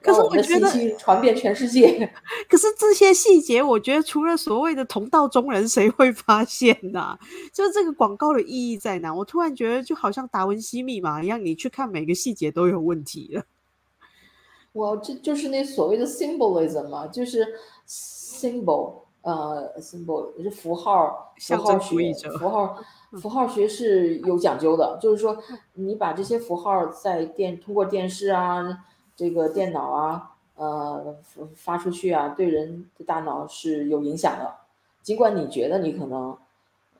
[0.00, 2.10] 可是我觉得传遍全世界。
[2.48, 7.18] 可是这些细节，我觉得除了所谓的同道中人，谁会发现呢？
[7.52, 9.14] 就是这个广告的意义在哪？
[9.14, 13.42] 我突然觉得就好像达文西密码一样，你去看每个细节都有问题了。
[14.72, 17.44] 我这就是那所谓的 symbolism 嘛，就是
[17.88, 22.78] symbol，呃，symbol 是符号，符号学，符号。
[23.18, 25.36] 符号学是有讲究的，就是说，
[25.74, 28.84] 你把这些符号在电通过电视啊、
[29.16, 31.16] 这个电脑啊，呃，
[31.56, 34.54] 发出去啊，对人的大脑是有影响的。
[35.02, 36.36] 尽管你觉得你可能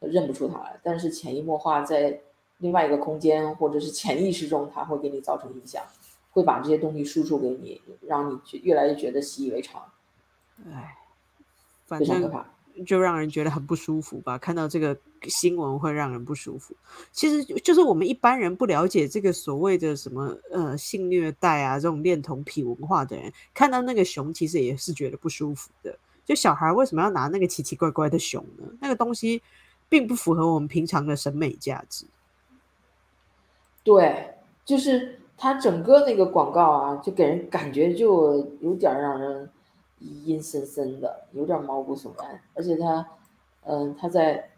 [0.01, 2.21] 认不出它来，但是潜移默化在
[2.59, 5.83] 另外一个空间或者是潜意识中，它会给你造成影响，
[6.33, 9.83] 会把这些东西输出给你，让你越来越觉得习以为常。
[10.73, 10.97] 哎，
[11.87, 12.47] 非常可怕。
[12.87, 14.39] 就让人觉得很不舒服吧？
[14.39, 16.75] 看到这个新闻会让人不舒服。
[17.13, 25.99] 其实就是我们一般人不了解这个所谓的什么呃性虐待啊这种恋童癖文化的人，看到那个熊其实也是觉得不舒服的。
[26.25, 28.65] 就小孩为什么要拿那个奇奇怪怪的熊呢？
[28.81, 29.43] 那个东西
[29.89, 32.07] 并不符合我们平常的审美价值。
[33.83, 39.51] 对，就是它整个那个广告啊，就给人感觉就有点让人。
[40.01, 43.07] 阴森森的，有点毛骨悚然，而且他，
[43.65, 44.51] 嗯，他在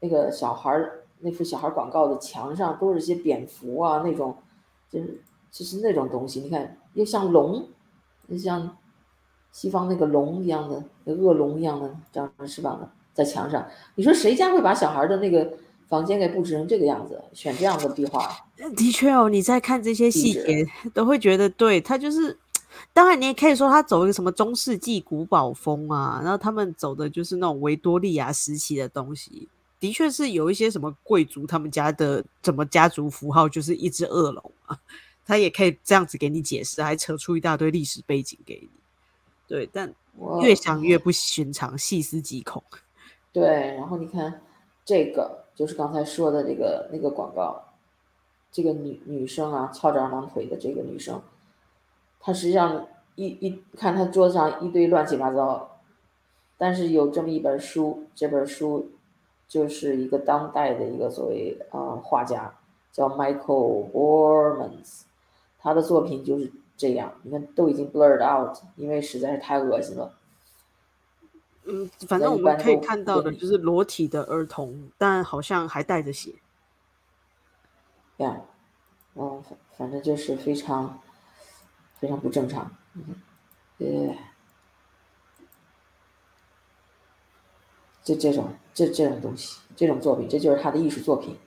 [0.00, 4.36] 那个小孩儿那幅小孩广告的墙上都是些蝙蝠啊，那种，
[4.90, 5.20] 就是
[5.52, 7.68] 就是那种东西，你看又像龙，
[8.26, 8.76] 又像
[9.52, 10.82] 西方那个龙一样的，
[11.14, 13.64] 恶龙一样的长着翅膀的，在墙上，
[13.94, 15.52] 你说谁家会把小孩的那个
[15.86, 18.28] 房间给布置成这个样子，选这样的壁画？
[18.76, 22.36] 的确哦，你在看这些细节，都会觉得对他就是。
[22.92, 29.48] 当然，你也可以说他走一个什么中世纪古堡风啊，然后他们走的就是那种维多利亚时期的东西，
[29.80, 34.78] 的确是有一些什么贵族他们家的怎么家族符号就是一只恶龙啊，
[35.24, 38.68] 他也可以这样子给你解释，还扯出一大堆历史背景给你。
[39.46, 39.92] 对，但
[40.40, 42.62] 越想越不寻常，细思极恐。
[43.32, 44.42] 对，然后你看
[44.84, 47.62] 这个就是刚才说的这个那个广告，
[48.50, 51.22] 这个女女生啊，翘着二郎腿的这个女生。
[52.24, 55.80] 他实际上一一看他桌子上一堆乱七八糟，
[56.56, 58.92] 但是有这么一本书，这本书
[59.48, 62.54] 就是一个当代的一个所谓啊画家，
[62.92, 65.02] 叫 Michael Bormans，
[65.58, 70.14] 他的作品就是这样，你看都已经 blurred out，因为实在是太恶心了。
[71.64, 76.32] 嗯，反正我们可以看到的就是裸体的儿童，但好像还带着血。
[78.18, 78.40] 呀，
[79.16, 81.00] 嗯，反反正就是非常。
[82.02, 83.14] 非常不正常，嗯
[83.78, 84.16] 呃，
[88.02, 91.38] 这这种这这种东西，这种作品，这就是他的艺术作品。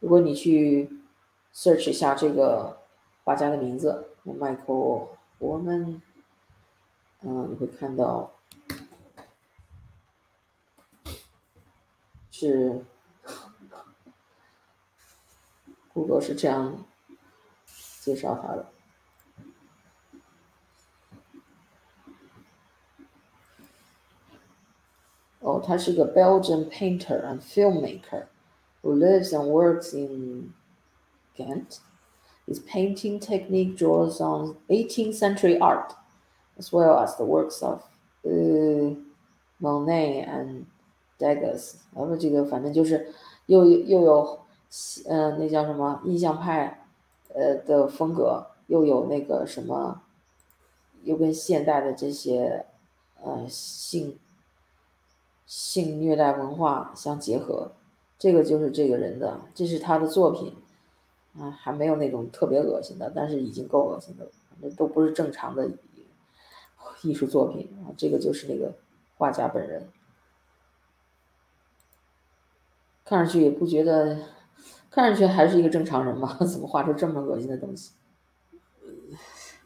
[0.00, 0.88] 如果你去
[1.52, 2.80] search 一下这个
[3.22, 6.00] 画家的名字，Michael Borman，
[7.20, 8.32] 嗯，你会看到
[12.30, 12.82] 是
[15.92, 16.86] 谷歌是这样
[18.00, 18.72] 介绍他的。
[25.39, 28.27] 哦，他是个 Belgian painter and filmmaker
[28.81, 30.53] who lives and works in
[31.35, 31.79] Ghent.
[32.47, 35.93] His painting technique draws on 18th century art,
[36.57, 37.81] as well as the works of
[38.25, 38.95] uh,
[39.59, 40.65] Monet and
[41.19, 41.75] Degas。
[41.93, 43.13] 然后这个反正就是
[43.45, 44.39] 又又有
[45.05, 46.85] 呃那叫什么印象派
[47.33, 50.01] 呃的风格，又有那个什么，
[51.03, 52.65] 又跟现代的这些
[53.21, 54.19] 呃性
[55.48, 57.72] 性虐待文化相结合，
[58.18, 60.54] 这个就是这个人的，这是他的作品，
[61.38, 64.30] 啊，还没有那种特别恶心的，但是已经够恶心的了，
[64.60, 65.70] 那都不是正常的，
[67.02, 68.74] 艺术作品啊，这个就是那个
[69.16, 69.88] 画家本人，
[73.06, 74.18] 看上去也不觉得，
[74.90, 77.92] 看上去还是一个正常人嘛， 怎么画出这么恶心的东西？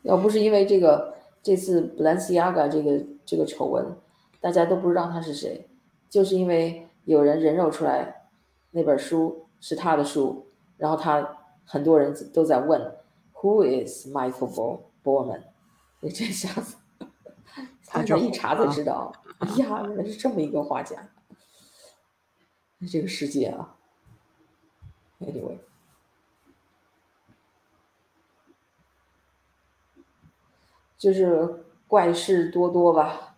[0.03, 3.97] 要不是因为这个这次 Balenciaga 这个这个丑闻，
[4.41, 5.69] 大家都不知道他是谁，
[6.13, 8.29] 就是因为有人人肉出来
[8.73, 10.47] 那本书是他的书，
[10.77, 12.79] 然后他很多人都在问
[13.33, 15.43] Who is Michael Bo Borman？
[16.01, 16.77] 你这下子
[17.91, 21.09] 大家一查才知道，哎呀，原来是这么一个画家。
[22.91, 23.77] 这个世界啊
[25.21, 25.57] ，anyway。
[30.99, 33.35] 就是怪事多多吧，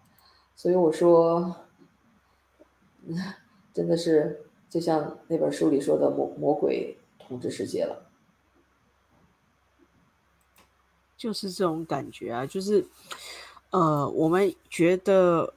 [0.56, 1.54] 所以我说，
[3.74, 8.10] 真的是就像那本书里说的，魔魔鬼统治世界了，
[11.16, 12.86] 就是这种感觉啊，就是
[13.70, 15.54] 呃，我们觉得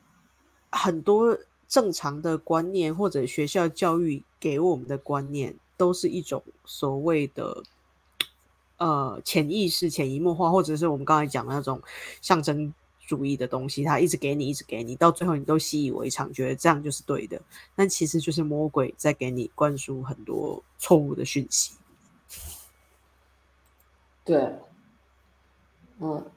[0.71, 7.63] 很多正常的观念或者学校教育给我们的观念，都是一种所谓的。
[8.79, 11.81] 呃，潜意识、潜移默化，或者是我们刚才讲的那种
[12.21, 12.71] 象征
[13.07, 17.41] 主义的东西，他一直给你，一直给你，到最后你都习以为常，觉得这样就是对的。
[17.75, 21.75] 但其实就是魔鬼在给你灌输很多错误的讯息。
[24.23, 24.53] 对，
[25.99, 26.29] 嗯，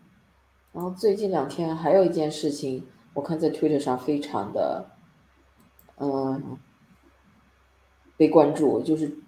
[0.73, 4.91] 然后最近两天还有一件事情，我看在 Twitter 上非常的，
[5.99, 6.57] 嗯，
[8.17, 9.19] 被关注，就是。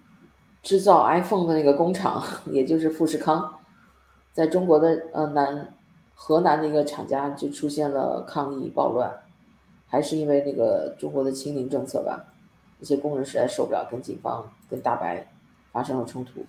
[0.63, 3.59] 制造 iPhone 的那个工厂， 也就是富士康，
[4.31, 5.75] 在中国的呃南
[6.25, 9.13] 河南的一个厂家就出现了抗议暴乱，
[9.87, 12.23] 还是因为那个中国的清零政策吧，
[12.79, 15.29] 一些工人实在受不了，跟警方跟大白
[15.73, 16.45] 发生了冲突。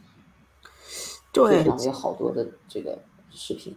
[1.32, 2.96] 对，有好多的这个
[3.32, 3.76] 视频。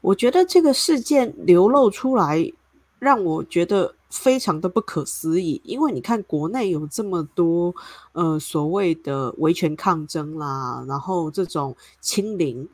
[0.00, 2.52] 我觉得这个事件流露出来，
[3.00, 3.96] 让我觉得。
[4.10, 7.72] 非常的不可思议，因为你看国内有这么多
[8.10, 12.68] 呃所谓的维权抗争啦，然后这种清零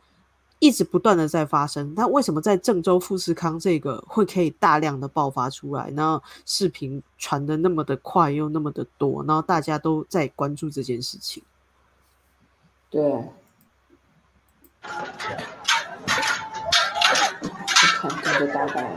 [0.58, 5.90] 一直不断的在发生，那为什么在郑州富士康这个会可以大量的爆发出来？
[5.90, 11.42] 那视频传的那么的快又那么的多，然后大家都在关注这件事情。
[12.88, 13.28] 对，
[18.00, 18.96] 看这个大概。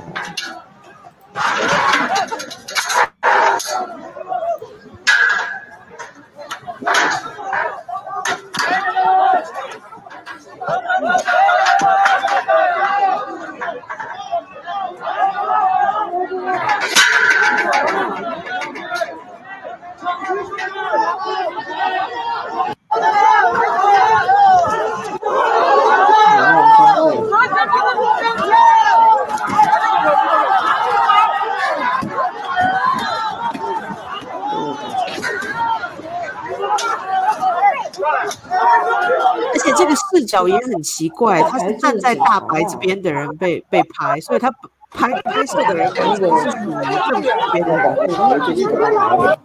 [39.87, 44.49] 视角也很奇怪，他是站在大白这边的人被被拍，所以他
[44.91, 49.39] 拍拍摄的人那个是属于正边的。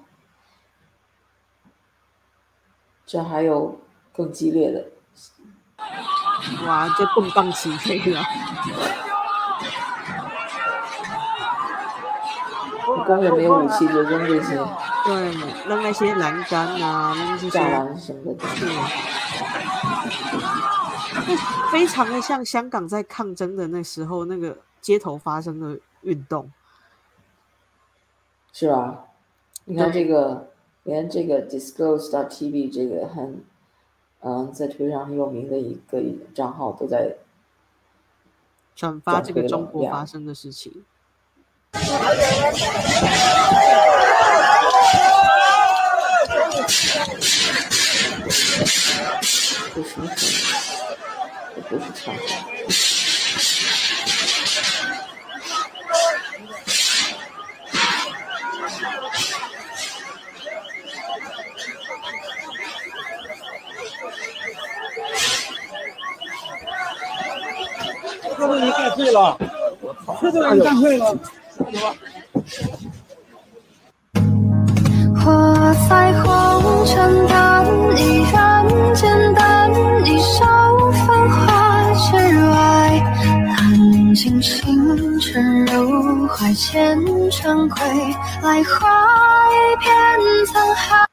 [3.07, 3.79] 这还有
[4.13, 4.87] 更激烈的，
[6.67, 8.23] 哇，这棍棒起飞了！
[13.07, 14.59] 工人没有武器就扔这些，
[15.05, 15.33] 对，
[15.67, 18.45] 扔那些栏杆啊，扔这些栅栏什么的。
[21.71, 26.51] 非常的像香港在抗争的那时候那个街头发生的运动，
[28.53, 29.05] 是吧？
[29.65, 30.51] 你看这个，
[30.85, 33.45] 连这个 Disclose TV 这个很，
[34.21, 36.03] 嗯，在推上很有名的一个
[36.35, 37.17] 账号都在
[38.75, 40.85] 转发这个中国发生的事情。
[49.75, 49.91] 不是。
[51.69, 52.21] 不是唱好。
[68.37, 69.39] 这都已经干废了，
[70.21, 71.03] 这都已经干废了，
[75.67, 77.65] 我在红尘淡，
[77.97, 79.73] 依然简单，
[80.05, 80.45] 一首
[80.93, 81.91] 繁华。
[81.95, 82.17] 之
[82.51, 83.01] 外，
[83.47, 87.79] 揽尽星辰入怀，前尘归
[88.43, 89.91] 来，花一片
[90.49, 91.07] 沧海。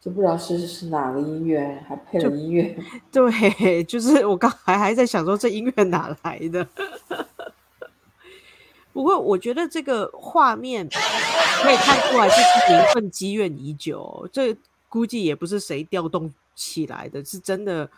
[0.00, 2.76] 就不知道是是哪个音乐，还配了音乐。
[3.10, 6.64] 对，就是我刚还还在想说这音乐哪来的。
[8.98, 14.28] 不过我觉得这个画面可以看出来，就是民愤积怨已久。
[14.32, 14.52] 这
[14.88, 17.88] 估计也不是谁调动起来的，是真的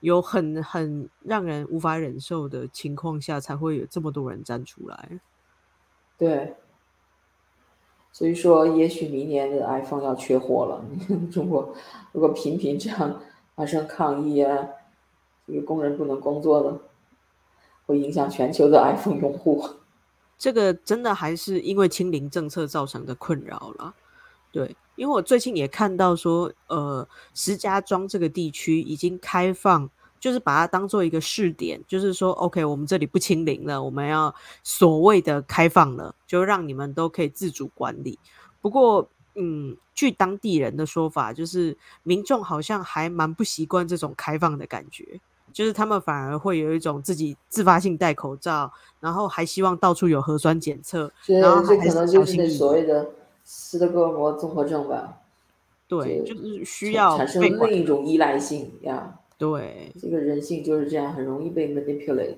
[0.00, 5.08] 有很很让人无法忍受的情况下，才会有这么多人站出来。
[6.18, 6.54] 对，
[8.12, 10.84] 所以说，也许明年的 iPhone 要缺货了。
[11.32, 11.74] 中国
[12.12, 13.22] 如果频频这样
[13.54, 14.68] 发生抗议啊，
[15.46, 16.78] 这个工人不能工作了，
[17.86, 19.64] 会影响全球的 iPhone 用户。
[20.42, 23.94] 这个真的还是因为清零政策造成的困扰了。
[24.50, 29.88] 对，因为我最近也看到说，呃，石家庄这个地区已经开放，
[30.18, 34.34] 就是把它当做一个试点，就是说，OK，我们这里不清零了，我们要
[34.64, 38.18] 所谓的开放了，就让你们都可以自主管理。
[38.60, 45.20] 不过，嗯，据当地人的说法，就是民众好像还蛮不习惯这种开放的感觉，
[45.52, 53.10] 就是他们反而会有一种自己自发性戴口罩，然后还希望到处有核酸检测，然后这还可能就是所谓的
[53.44, 55.18] 斯德哥尔摩综合症吧。
[55.86, 59.18] 对，就是需要产生另一种依赖性呀。
[59.36, 62.36] 对，这个人性就是这样，很容易被 manipulate。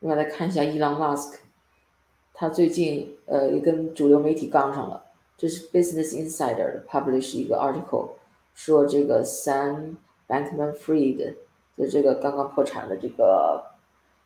[0.00, 1.38] 另外来看一下伊朗马斯克，
[2.34, 5.04] 他最近呃也跟主流媒体杠上了。
[5.38, 8.12] 这是 Business Insider publish 一个 article，
[8.54, 9.96] 说这个 Sam
[10.28, 11.34] Bankman-Fried
[11.76, 13.64] 的这个刚刚破产的这个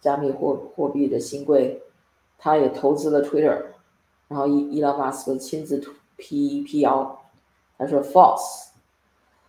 [0.00, 1.82] 加密货货币的新贵，
[2.38, 3.62] 他也投资了 Twitter，
[4.28, 5.82] 然后伊伊朗马斯克亲自
[6.16, 7.20] 辟辟谣，
[7.76, 8.68] 他说 false。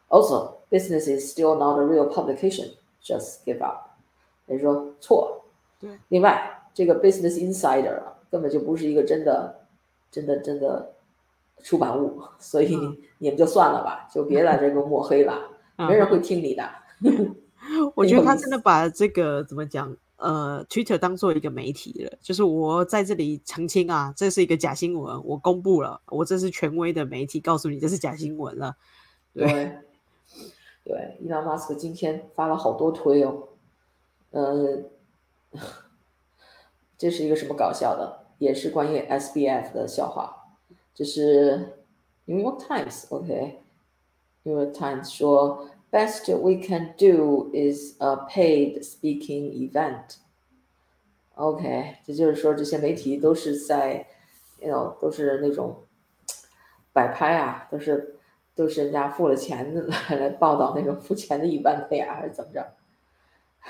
[0.09, 2.71] Also, business is still not a real publication.
[3.01, 3.91] Just give up。
[4.47, 5.45] 他说错。
[5.79, 5.89] 对。
[6.09, 9.61] 另外，这个 Business Insider 啊，根本就不是一个真的、
[10.11, 10.91] 真的、真的
[11.63, 12.77] 出版物，所以
[13.19, 16.69] 你们就算了吧，就别在这给我抹黑了，没人会听你的。
[17.95, 19.95] 我觉得他真的把这个怎么讲？
[20.17, 28.77] 呃，Twitter 当做一个媒体了，就是我在这里澄清啊，这是一个假新闻，我公布了，我这是权威的媒体，告诉你这是假新闻了。
[29.33, 29.79] 对，
[30.83, 33.47] 对，伊朗马斯克今天发了好多推哦，
[34.29, 34.83] 呃，
[36.99, 38.27] 这是一个什么搞笑的？
[38.37, 40.55] 也是关于 SBF 的笑话，
[40.93, 41.77] 就是
[42.25, 43.60] New York Times，OK，New
[44.43, 50.17] York Times 说，Best we can do is a paid speaking event。
[51.35, 54.07] OK，这就是说这些媒体都是在
[54.59, 55.83] ，you know，都是那种
[56.93, 58.15] 摆拍啊，都是
[58.53, 62.73] 都是人家付了钱来来报道那种付钱的一般的呀，还是怎么着？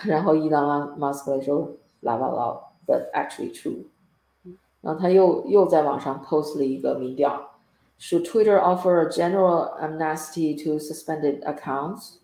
[0.04, 2.58] 然后伊朗拉马斯克说拉巴拉
[2.88, 3.86] ，but actually true。
[4.82, 7.51] 然后他又又在网上 post 了一个民调，
[8.01, 12.19] should Twitter offer a general amnesty to suspended accounts,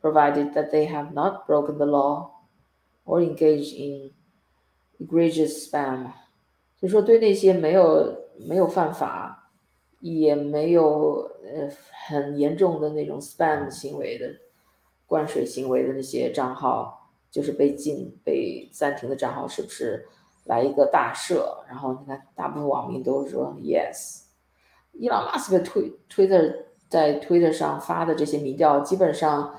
[0.00, 2.30] provided that they have not broken the law
[3.04, 4.10] or engaged in
[5.00, 6.10] egregious spam？
[6.80, 8.14] 就说对那些没有
[8.46, 9.50] 没有犯法，
[10.00, 11.70] 也没有呃
[12.06, 14.26] 很严重的那种 spam 行为的
[15.06, 20.06] 灌水行为的那些账号，就是被禁被暂停的账号，是不是
[20.44, 21.64] 来一个大赦？
[21.68, 24.24] 然后你看，大部分网民都说 yes。
[24.93, 29.55] 伊朗马斯克推推特在推特上发的这些民调，基本上，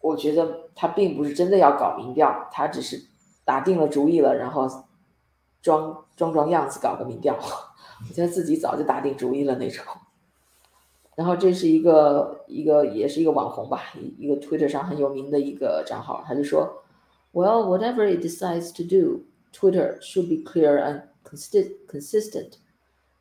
[0.00, 3.04] 我觉得他并不是真的要搞民调，他只是
[3.44, 4.68] 打定了主意了，然后
[5.62, 7.38] 装装装样子搞个民调。
[8.08, 9.84] 我觉得自己早就打定主意了那种。
[11.14, 13.82] 然后这是一个一个也是一个网红吧，
[14.18, 16.84] 一个推特上很有名的一个账号，他就说
[17.32, 22.58] ，Well, whatever it decides to do, Twitter should be clear and consist consistent.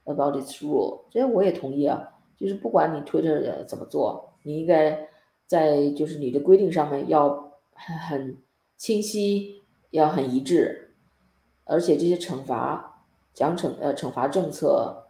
[0.09, 2.13] About its rule，这我也同意啊。
[2.37, 5.09] 就是不管你 Twitter 怎么做，你应该
[5.45, 8.37] 在就是你的规定上面要很
[8.77, 10.93] 清晰，要很一致。
[11.65, 13.03] 而且这些惩罚、
[13.33, 15.07] 奖惩呃惩罚政策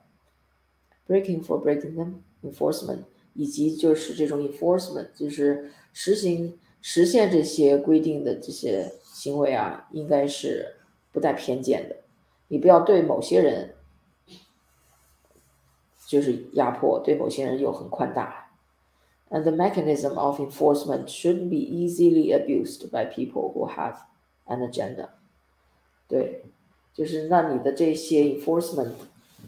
[1.08, 3.02] ，breaking for breaking them enforcement，
[3.36, 10.78] 以及就是这种 enforcement，就是实行实现这些规定的这些行为啊，应该是
[11.12, 11.98] 不带偏见的。
[12.48, 13.76] 你不要对某些人。
[16.08, 18.50] 就是压迫对某些人又很宽大
[19.30, 23.98] ，and the mechanism of enforcement shouldn't be easily abused by people who have
[24.46, 25.10] an agenda。
[26.08, 26.46] 对，
[26.94, 28.94] 就是那你的这些 enforcement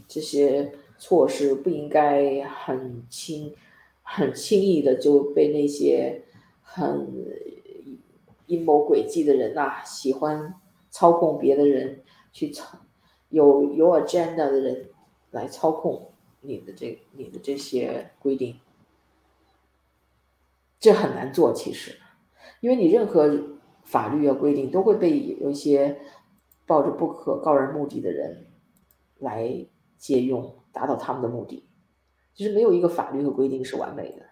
[0.06, 3.54] 这些措施不应该很轻
[4.02, 6.24] 很轻易的就被那些
[6.62, 7.08] 很
[8.44, 10.54] 阴谋诡计的人呐，喜欢
[10.90, 12.02] 操控别的人
[12.34, 12.80] 去操
[13.30, 14.90] 有有 agenda 的人
[15.30, 16.09] 来操控。
[16.42, 18.58] 你的这、你的这些规定，
[20.78, 21.52] 这很难做。
[21.52, 21.98] 其实，
[22.60, 26.00] 因为你任何法律的规定都会被有一些
[26.66, 28.46] 抱着不可告人目的的人
[29.18, 29.66] 来
[29.98, 31.68] 借用，达到他们的目的。
[32.34, 34.26] 其实没有一个法律和规定是完美的。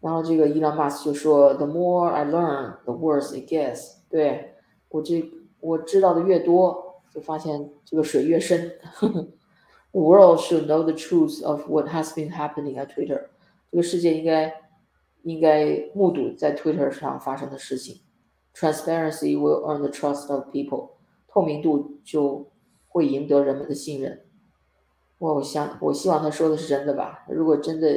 [0.00, 4.54] 然后这个伊朗马斯就说：“The more I learn, the worse it gets。”对
[4.88, 8.78] 我这我知道的越多，就发现这个水越深。
[9.92, 13.28] World should know the truth of what has been happening at Twitter。
[13.70, 14.54] 这个世界应该
[15.22, 18.00] 应该目睹在 Twitter 上发生的事情。
[18.54, 20.90] Transparency will earn the trust of people。
[21.26, 22.50] 透明度就
[22.88, 24.24] 会赢得人们的信任。
[25.18, 27.24] 我想我希望他说的是真的吧。
[27.28, 27.88] 如果真的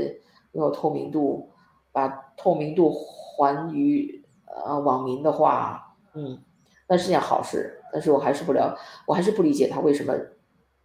[0.54, 1.52] 拥有透明度，
[1.92, 6.42] 把透明度还于呃网民的话，嗯，
[6.88, 7.82] 那是件好事。
[7.94, 10.14] 但是我还是不了，我还是不理解他为什么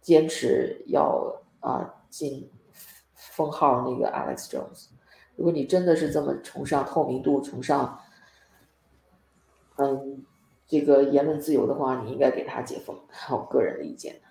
[0.01, 2.49] 坚持要啊进
[3.13, 4.87] 封号那个 Alex Jones。
[5.35, 7.99] 如果你真的是这么崇尚透明度，崇尚
[9.77, 10.25] 嗯
[10.65, 12.99] 这个言论自由的话，你应该给他解封。
[13.29, 14.21] 我个人的意见。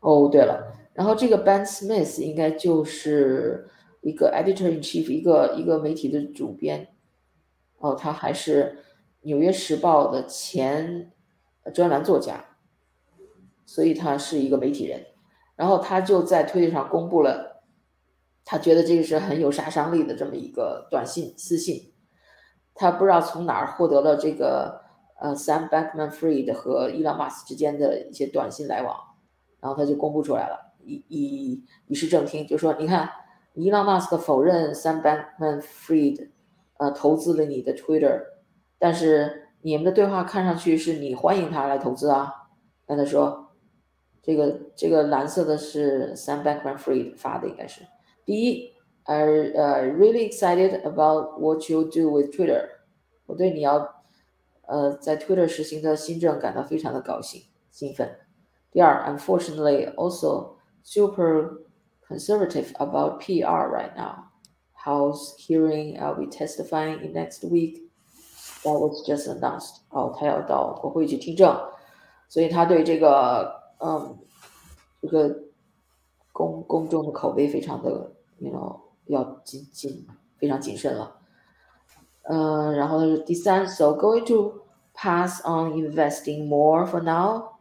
[0.00, 3.70] 哦，对了，然后这个 Ben Smith 应该就是
[4.02, 6.94] 一个 editor in chief，一个一个媒体的主编。
[7.78, 8.84] 哦，他还是
[9.26, 11.10] 《纽约时报》的前
[11.72, 12.44] 专栏作家，
[13.66, 15.04] 所以他是一个媒体人。
[15.56, 17.62] 然后他就在推特上公布了，
[18.44, 21.92] 他觉得这个是很有杀伤力的这么一个短信私信。
[22.74, 24.82] 他不知道从哪儿获得了这个
[25.20, 28.96] 呃 Sam Bankman-Fried 和伊朗马斯之间的一些短信来往。
[29.60, 33.08] 然后他就公布出来了，以以以示正听，就说你看，
[33.54, 36.30] 伊朗马斯克否认 Sam Bankman-Fried，
[36.78, 38.20] 呃，投资了你的 Twitter，
[38.78, 42.30] 但是你们的对话看上去是你欢迎他来投资啊。
[42.86, 43.43] 那他说，
[44.23, 47.81] 这个这个蓝色的是 Sam Bankman-Fried 发的，应该是
[48.25, 48.73] 第一，
[49.05, 52.69] are 呃 really excited about what you do with Twitter，
[53.25, 54.03] 我对你要
[54.67, 58.19] 呃在 Twitter 实行的新政感到非常的高兴兴奋。
[58.71, 61.63] 第二，unfortunately also super
[62.07, 64.25] conservative about PR right now.
[64.85, 67.89] House hearing I'll be testifying in next week.
[68.63, 69.77] That was just announced.
[69.89, 71.59] 哦，他要到国会去听证，
[72.27, 74.18] 所以他对这个 嗯
[75.02, 75.36] 这个
[76.32, 80.06] 公公众的口碑非常的，you know 要谨谨
[80.38, 81.16] 非常谨慎了。
[82.22, 84.62] 嗯，然后第三，so going to
[84.94, 87.58] pass on investing more for now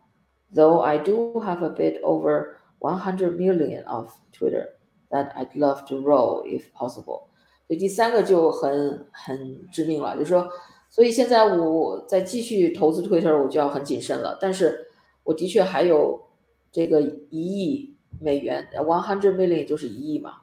[0.53, 4.69] though I do have a bit over 100 million of Twitter
[5.09, 7.27] that I'd love to roll if possible。
[7.67, 10.47] 所以第三个就很很致命了，就是说，
[10.89, 14.37] 所以现在我在继续投资 Twitter，我就要很谨慎了。
[14.39, 14.87] 但是
[15.23, 16.29] 我的确还有
[16.71, 20.41] 这个一亿美元，one hundred million 就是一亿嘛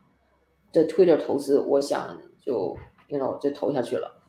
[0.72, 2.76] 的 Twitter 投资，我想就
[3.08, 4.22] you know 就投下去了。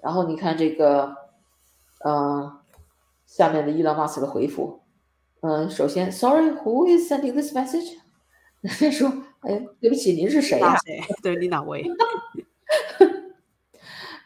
[0.00, 1.16] 然后你看这个，
[2.04, 2.58] 嗯，
[3.26, 4.80] 下面的伊朗马斯的回复。
[5.40, 7.98] 嗯，首先，Sorry，who is sending this message？
[8.62, 9.12] 他说
[9.42, 10.74] ：“哎，对不起，您是谁呀？
[11.22, 11.84] 对你哪位？”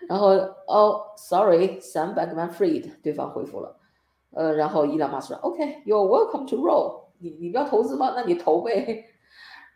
[0.08, 0.28] 然后，
[0.66, 3.80] 哦，Sorry，Sam Bankman-Fried，对方回复了。
[4.33, 7.11] 呃，然后伊朗马斯说：“OK，you're welcome to roll。
[7.18, 8.12] 你你不要投资吗？
[8.16, 9.05] 那你投呗。”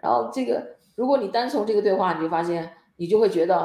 [0.01, 3.57] 然后这个，如果你单从这个对话，你就发现，你就会觉得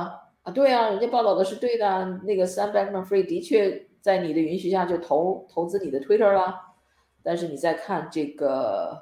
[0.44, 2.20] 啊，对啊，人家报道的是对的。
[2.24, 6.56] 那个 Sam Bankman-Fried 的确在你的允许下就投投资你的 Twitter 了。
[7.22, 8.98] 但是你再看这个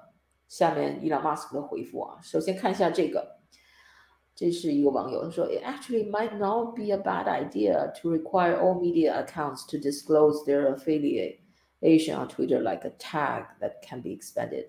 [0.47, 3.37] 下面伊朗马斯克的回复啊，首先看一下这个，
[4.35, 10.73] 这是一个网友他说，It actually might not be a bad idea to require all media accounts to disclose their
[10.73, 11.37] affiliate
[11.81, 14.67] Asian on Twitter like a tag that can be expanded。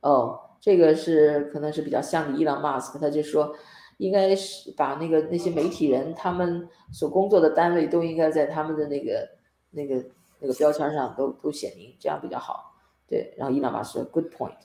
[0.00, 3.54] 哦，这个是可能是比较像伊朗马斯克，他就说
[3.98, 9.28] 应该是把那个那些媒体人他们所工作的单位都应该在他们的那个
[9.70, 10.04] 那个
[10.40, 12.74] 那个标签上都都写明，这样比较好。
[13.06, 14.56] 对，然后伊朗马斯说，Good point.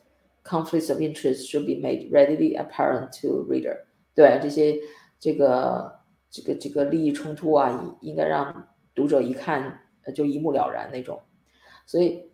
[0.44, 3.80] Conflicts of interest should be made readily apparent to reader.
[4.14, 4.80] 对这些
[5.20, 9.82] 这个这个这个利益冲突啊，应该让读者一看
[10.14, 11.20] 就一目了然那种。
[11.86, 12.30] 所以，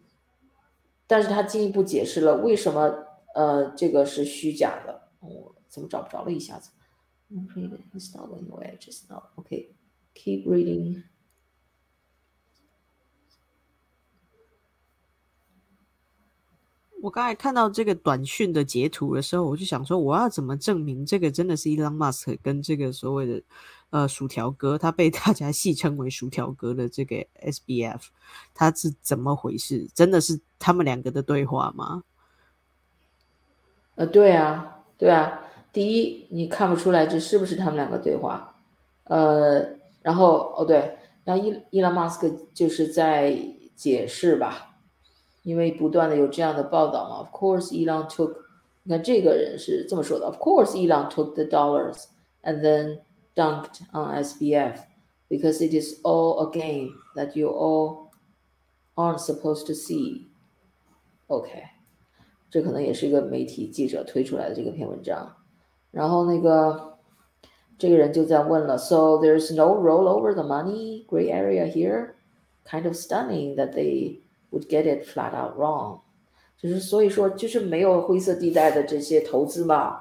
[1.07, 2.93] 但是他进一步解释了为什么
[3.35, 5.09] 呃这个是虚假的。
[5.19, 6.31] 我怎么找不着了？
[6.31, 6.71] 一下子。
[7.29, 9.23] Install anyway, just now.
[9.37, 9.69] Okay,
[10.13, 11.03] keep reading.
[17.01, 23.41] 我刚才看到这个短讯的截图的时候，我就想说，我要怎么证明这个真的是 Elon Musk 跟这个所谓的
[23.91, 28.01] 呃薯条哥，他被大家戏称为薯条哥的这个 SBF，
[28.53, 29.87] 他是怎么回事？
[29.93, 32.03] 真的是他们两个的对话吗？
[33.95, 35.39] 呃，对啊，对啊。
[35.73, 38.55] 第一，你看不出来这是不是他们两个对话？
[39.05, 39.65] 呃，
[40.01, 43.37] 然后哦，对，然后伊伊朗马斯克就是在
[43.75, 44.75] 解释吧，
[45.43, 47.17] 因为不断的有这样的报道嘛。
[47.17, 48.35] Of course, Elon took，
[48.83, 50.25] 你看这个人是这么说的。
[50.25, 52.05] Of course, Elon took the dollars
[52.43, 52.99] and then
[53.34, 54.78] dunked on SBF
[55.28, 58.10] because it is all a game that you all
[58.94, 60.28] aren't supposed to see.
[61.26, 61.50] OK，
[62.50, 65.36] 这可能也是一个媒体记者推出来的这个篇文章。
[65.90, 66.98] 然后那个
[67.78, 72.14] 这个人就在问了，So there's no rollover the money gray area here.
[72.64, 76.00] Kind of stunning that they would get it flat out wrong.
[76.58, 79.98] 就是所以说就是没有灰色地带的这些投资嘛，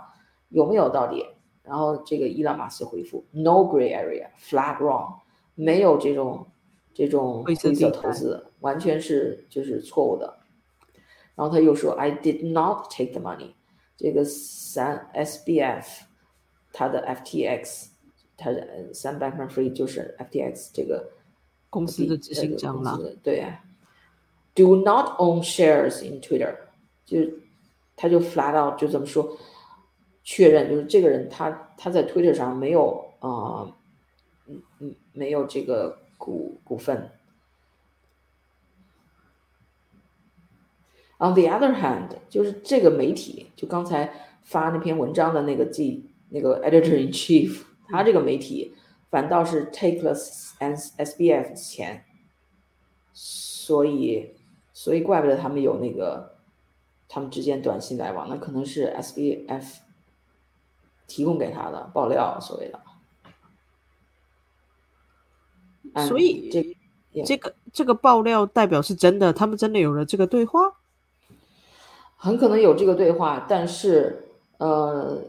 [0.49, 1.25] 有没有道理？
[1.62, 5.20] 然后这个伊朗马斯回复：No gray area, flat wrong，
[5.54, 6.46] 没有这种
[6.94, 10.38] 这种灰色投资，完全是就是错误的。
[11.34, 13.54] 然后他又说：I did not take the money。
[13.96, 15.84] 这个三 SBF，
[16.72, 17.88] 它的 FTX，
[18.36, 21.10] 它的三 Bankman-Fried 就是 FTX 这个
[21.68, 22.98] 公司的执行长了。
[23.22, 23.46] 对
[24.54, 26.56] ，Do not own shares in Twitter，
[27.04, 27.18] 就
[27.94, 29.36] 他就 flat out 就这么说，
[30.22, 33.74] 确认就是这个人他他在 Twitter 上没有啊，
[34.46, 37.10] 嗯嗯，没有这个股股份。
[41.18, 48.74] On the other hand，就是这个媒体，就刚才发那篇文章的那个记那个 editor in chief，他这个媒体
[49.10, 52.04] 反倒是 take 了 S S B F 钱，
[53.12, 54.34] 所以
[54.72, 56.36] 所以怪不得他们有那个
[57.06, 59.82] 他们之间短信来往，那可能是 S B F
[61.10, 62.80] 提供给他的爆料，所谓的。
[66.06, 66.76] 所以这
[67.26, 70.76] 这个这个爆料代表是真的，他们真的有了这个对话。
[72.14, 75.20] 很可能有这个对话，但是，呃，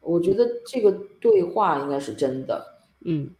[0.00, 0.90] 我觉得这个
[1.20, 3.30] 对话应该是真的，嗯，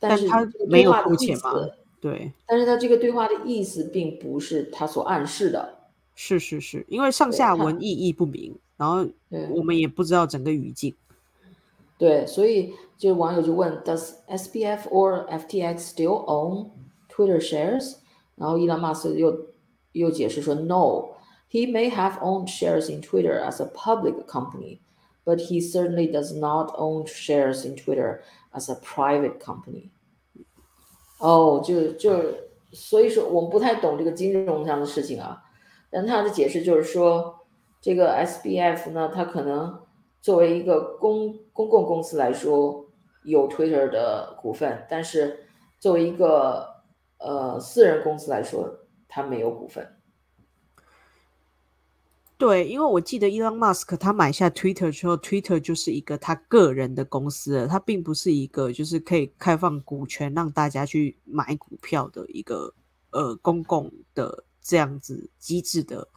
[0.00, 1.52] 但是他没有付钱吗？
[2.00, 5.78] 对，但是他这个对话的意思并不是他所暗示的，
[6.14, 9.05] 是是是，因为上下文意义不明，然后
[9.51, 10.95] 我们也不知道整个语境，
[11.97, 16.69] 对，所以就网友就问，Does S B F or F T X still own
[17.09, 17.97] Twitter shares？
[18.35, 19.47] 然后伊朗马斯又
[19.91, 24.79] 又解释说，No。He may have owned shares in Twitter as a public company,
[25.25, 28.21] but he certainly does not own shares in Twitter
[28.53, 29.89] as a private company.
[31.19, 32.23] 哦，就就
[32.71, 35.43] 所以说我们不太懂这个金融上的事情啊。
[35.89, 37.34] 但他的解释就是说，
[37.86, 39.78] 这个 SBF 呢，它可能
[40.20, 42.84] 作为一个公公共公司来说
[43.22, 45.46] 有 Twitter 的股份，但是
[45.78, 46.66] 作为一个
[47.18, 49.88] 呃私人公司来说，它没有股份。
[52.36, 62.74] 对，因为我记得伊朗马斯克他买下 Twitter 之后，Twitter 就是一个他个人的公司了，它并不是一个就是可以开放股权让大家去买股票的一个
[63.12, 66.08] 呃公共的这样子机制的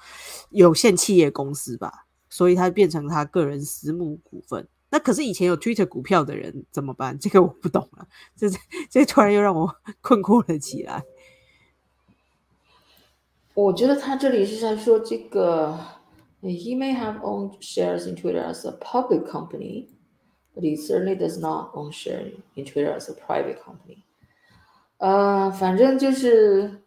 [0.49, 4.67] 有限企业公司吧，所以它变成他个人私募股份。
[4.89, 7.19] 那可是以前有 Twitter 股票的人怎么办？
[7.19, 8.49] 这个我不懂了，这
[8.89, 11.03] 这突然又让我困惑了起来。
[13.53, 15.77] 我觉得他这里是在说这个。
[16.41, 19.89] He may have owned shares in Twitter as a public company,
[20.55, 24.03] but he certainly does not own shares in Twitter as a private company.
[24.99, 26.81] 呃，反正就是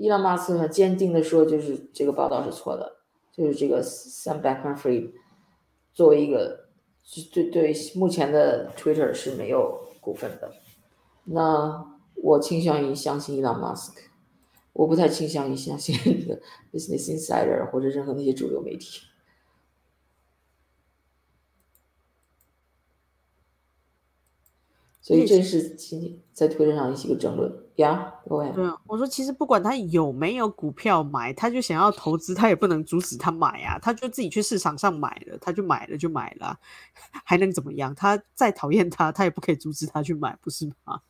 [0.00, 2.98] 伊朗马斯克坚定地说，就是这个报道是错的，
[3.32, 5.12] 就是这个 Sam b a c k m a n f r e e
[5.92, 6.68] 作为一个
[7.34, 10.52] 对对目前的 Twitter 是没有股份的。
[11.24, 11.84] 那
[12.14, 14.02] 我倾向于相信伊朗马斯克。
[14.72, 15.96] 我不太倾向于相信
[16.72, 19.00] Business Insider 或者任何那些主流媒体，
[25.08, 28.12] 所以这是今天在推特上一些个争论呀。
[28.28, 36.58] 各位，对啊，我说其实不管他有没有股票买，他就想要投资，他也不能阻止他买啊，他就自己去市场上买了，他就买了就买了，
[37.24, 37.94] 还能怎么样？
[37.94, 41.00] 他再讨厌他，他也不可以阻止他去买，不是吗？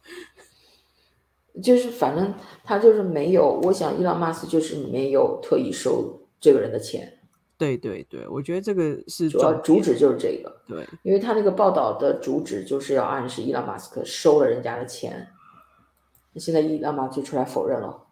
[1.60, 2.32] 就是反正
[2.62, 7.17] 他就是没有，我想伊朗马斯就是没有特意收这个人的钱。
[7.58, 10.62] 对对对，我觉得这个是主要主旨就是这个。
[10.66, 15.28] 对，因为他那个报道的主旨就是要暗示伊朗马斯克收了人家的钱。
[16.32, 18.06] 那现在伊朗马就出来否认了。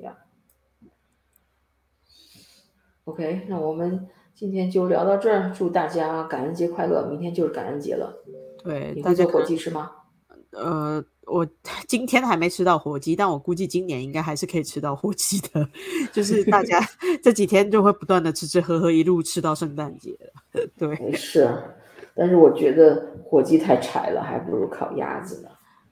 [0.00, 0.18] 呀
[3.04, 7.06] ，OK，那我们今天就聊到这儿，祝大家感恩节快乐！
[7.06, 8.22] 明天就是感恩节了。
[8.62, 9.90] 对，你会做火鸡吃吗？
[10.50, 11.02] 呃。
[11.30, 11.46] 我
[11.86, 15.68] 今天还没吃到火鸡，但我估计今年应该还是可以吃到火鸡的。
[16.12, 16.80] 就是大家
[17.22, 20.18] 这几天就会不断的吃吃喝喝，一路吃到圣诞节
[20.78, 21.48] 对，是，
[22.14, 25.48] 但是我觉得火鸡太柴了，还不如烤鸭子呢。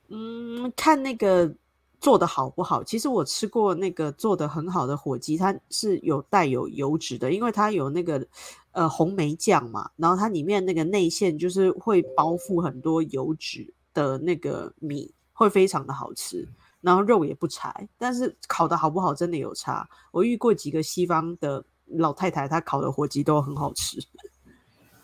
[0.09, 1.53] 嗯，看那个
[2.01, 2.83] 做的好不好。
[2.83, 8.25] 其实我吃过那个做的很好的火鸡，它是有带有油脂的，因为它有那个
[8.73, 16.49] 呃红梅酱嘛，然后它里面那个内馅就是会包覆很多油脂的那个米，会非常的好吃。
[16.81, 19.89] 然后肉也不柴，但是烤的好不好真的有差。
[20.13, 23.99] 我遇过几个西方的老太太，她烤的火鸡都很好吃。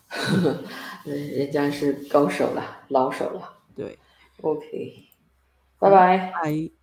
[1.05, 3.53] 嗯，人家是高手了，老手了。
[3.75, 3.97] 对
[4.41, 5.09] ，OK，
[5.79, 6.31] 拜拜。
[6.31, 6.82] 拜。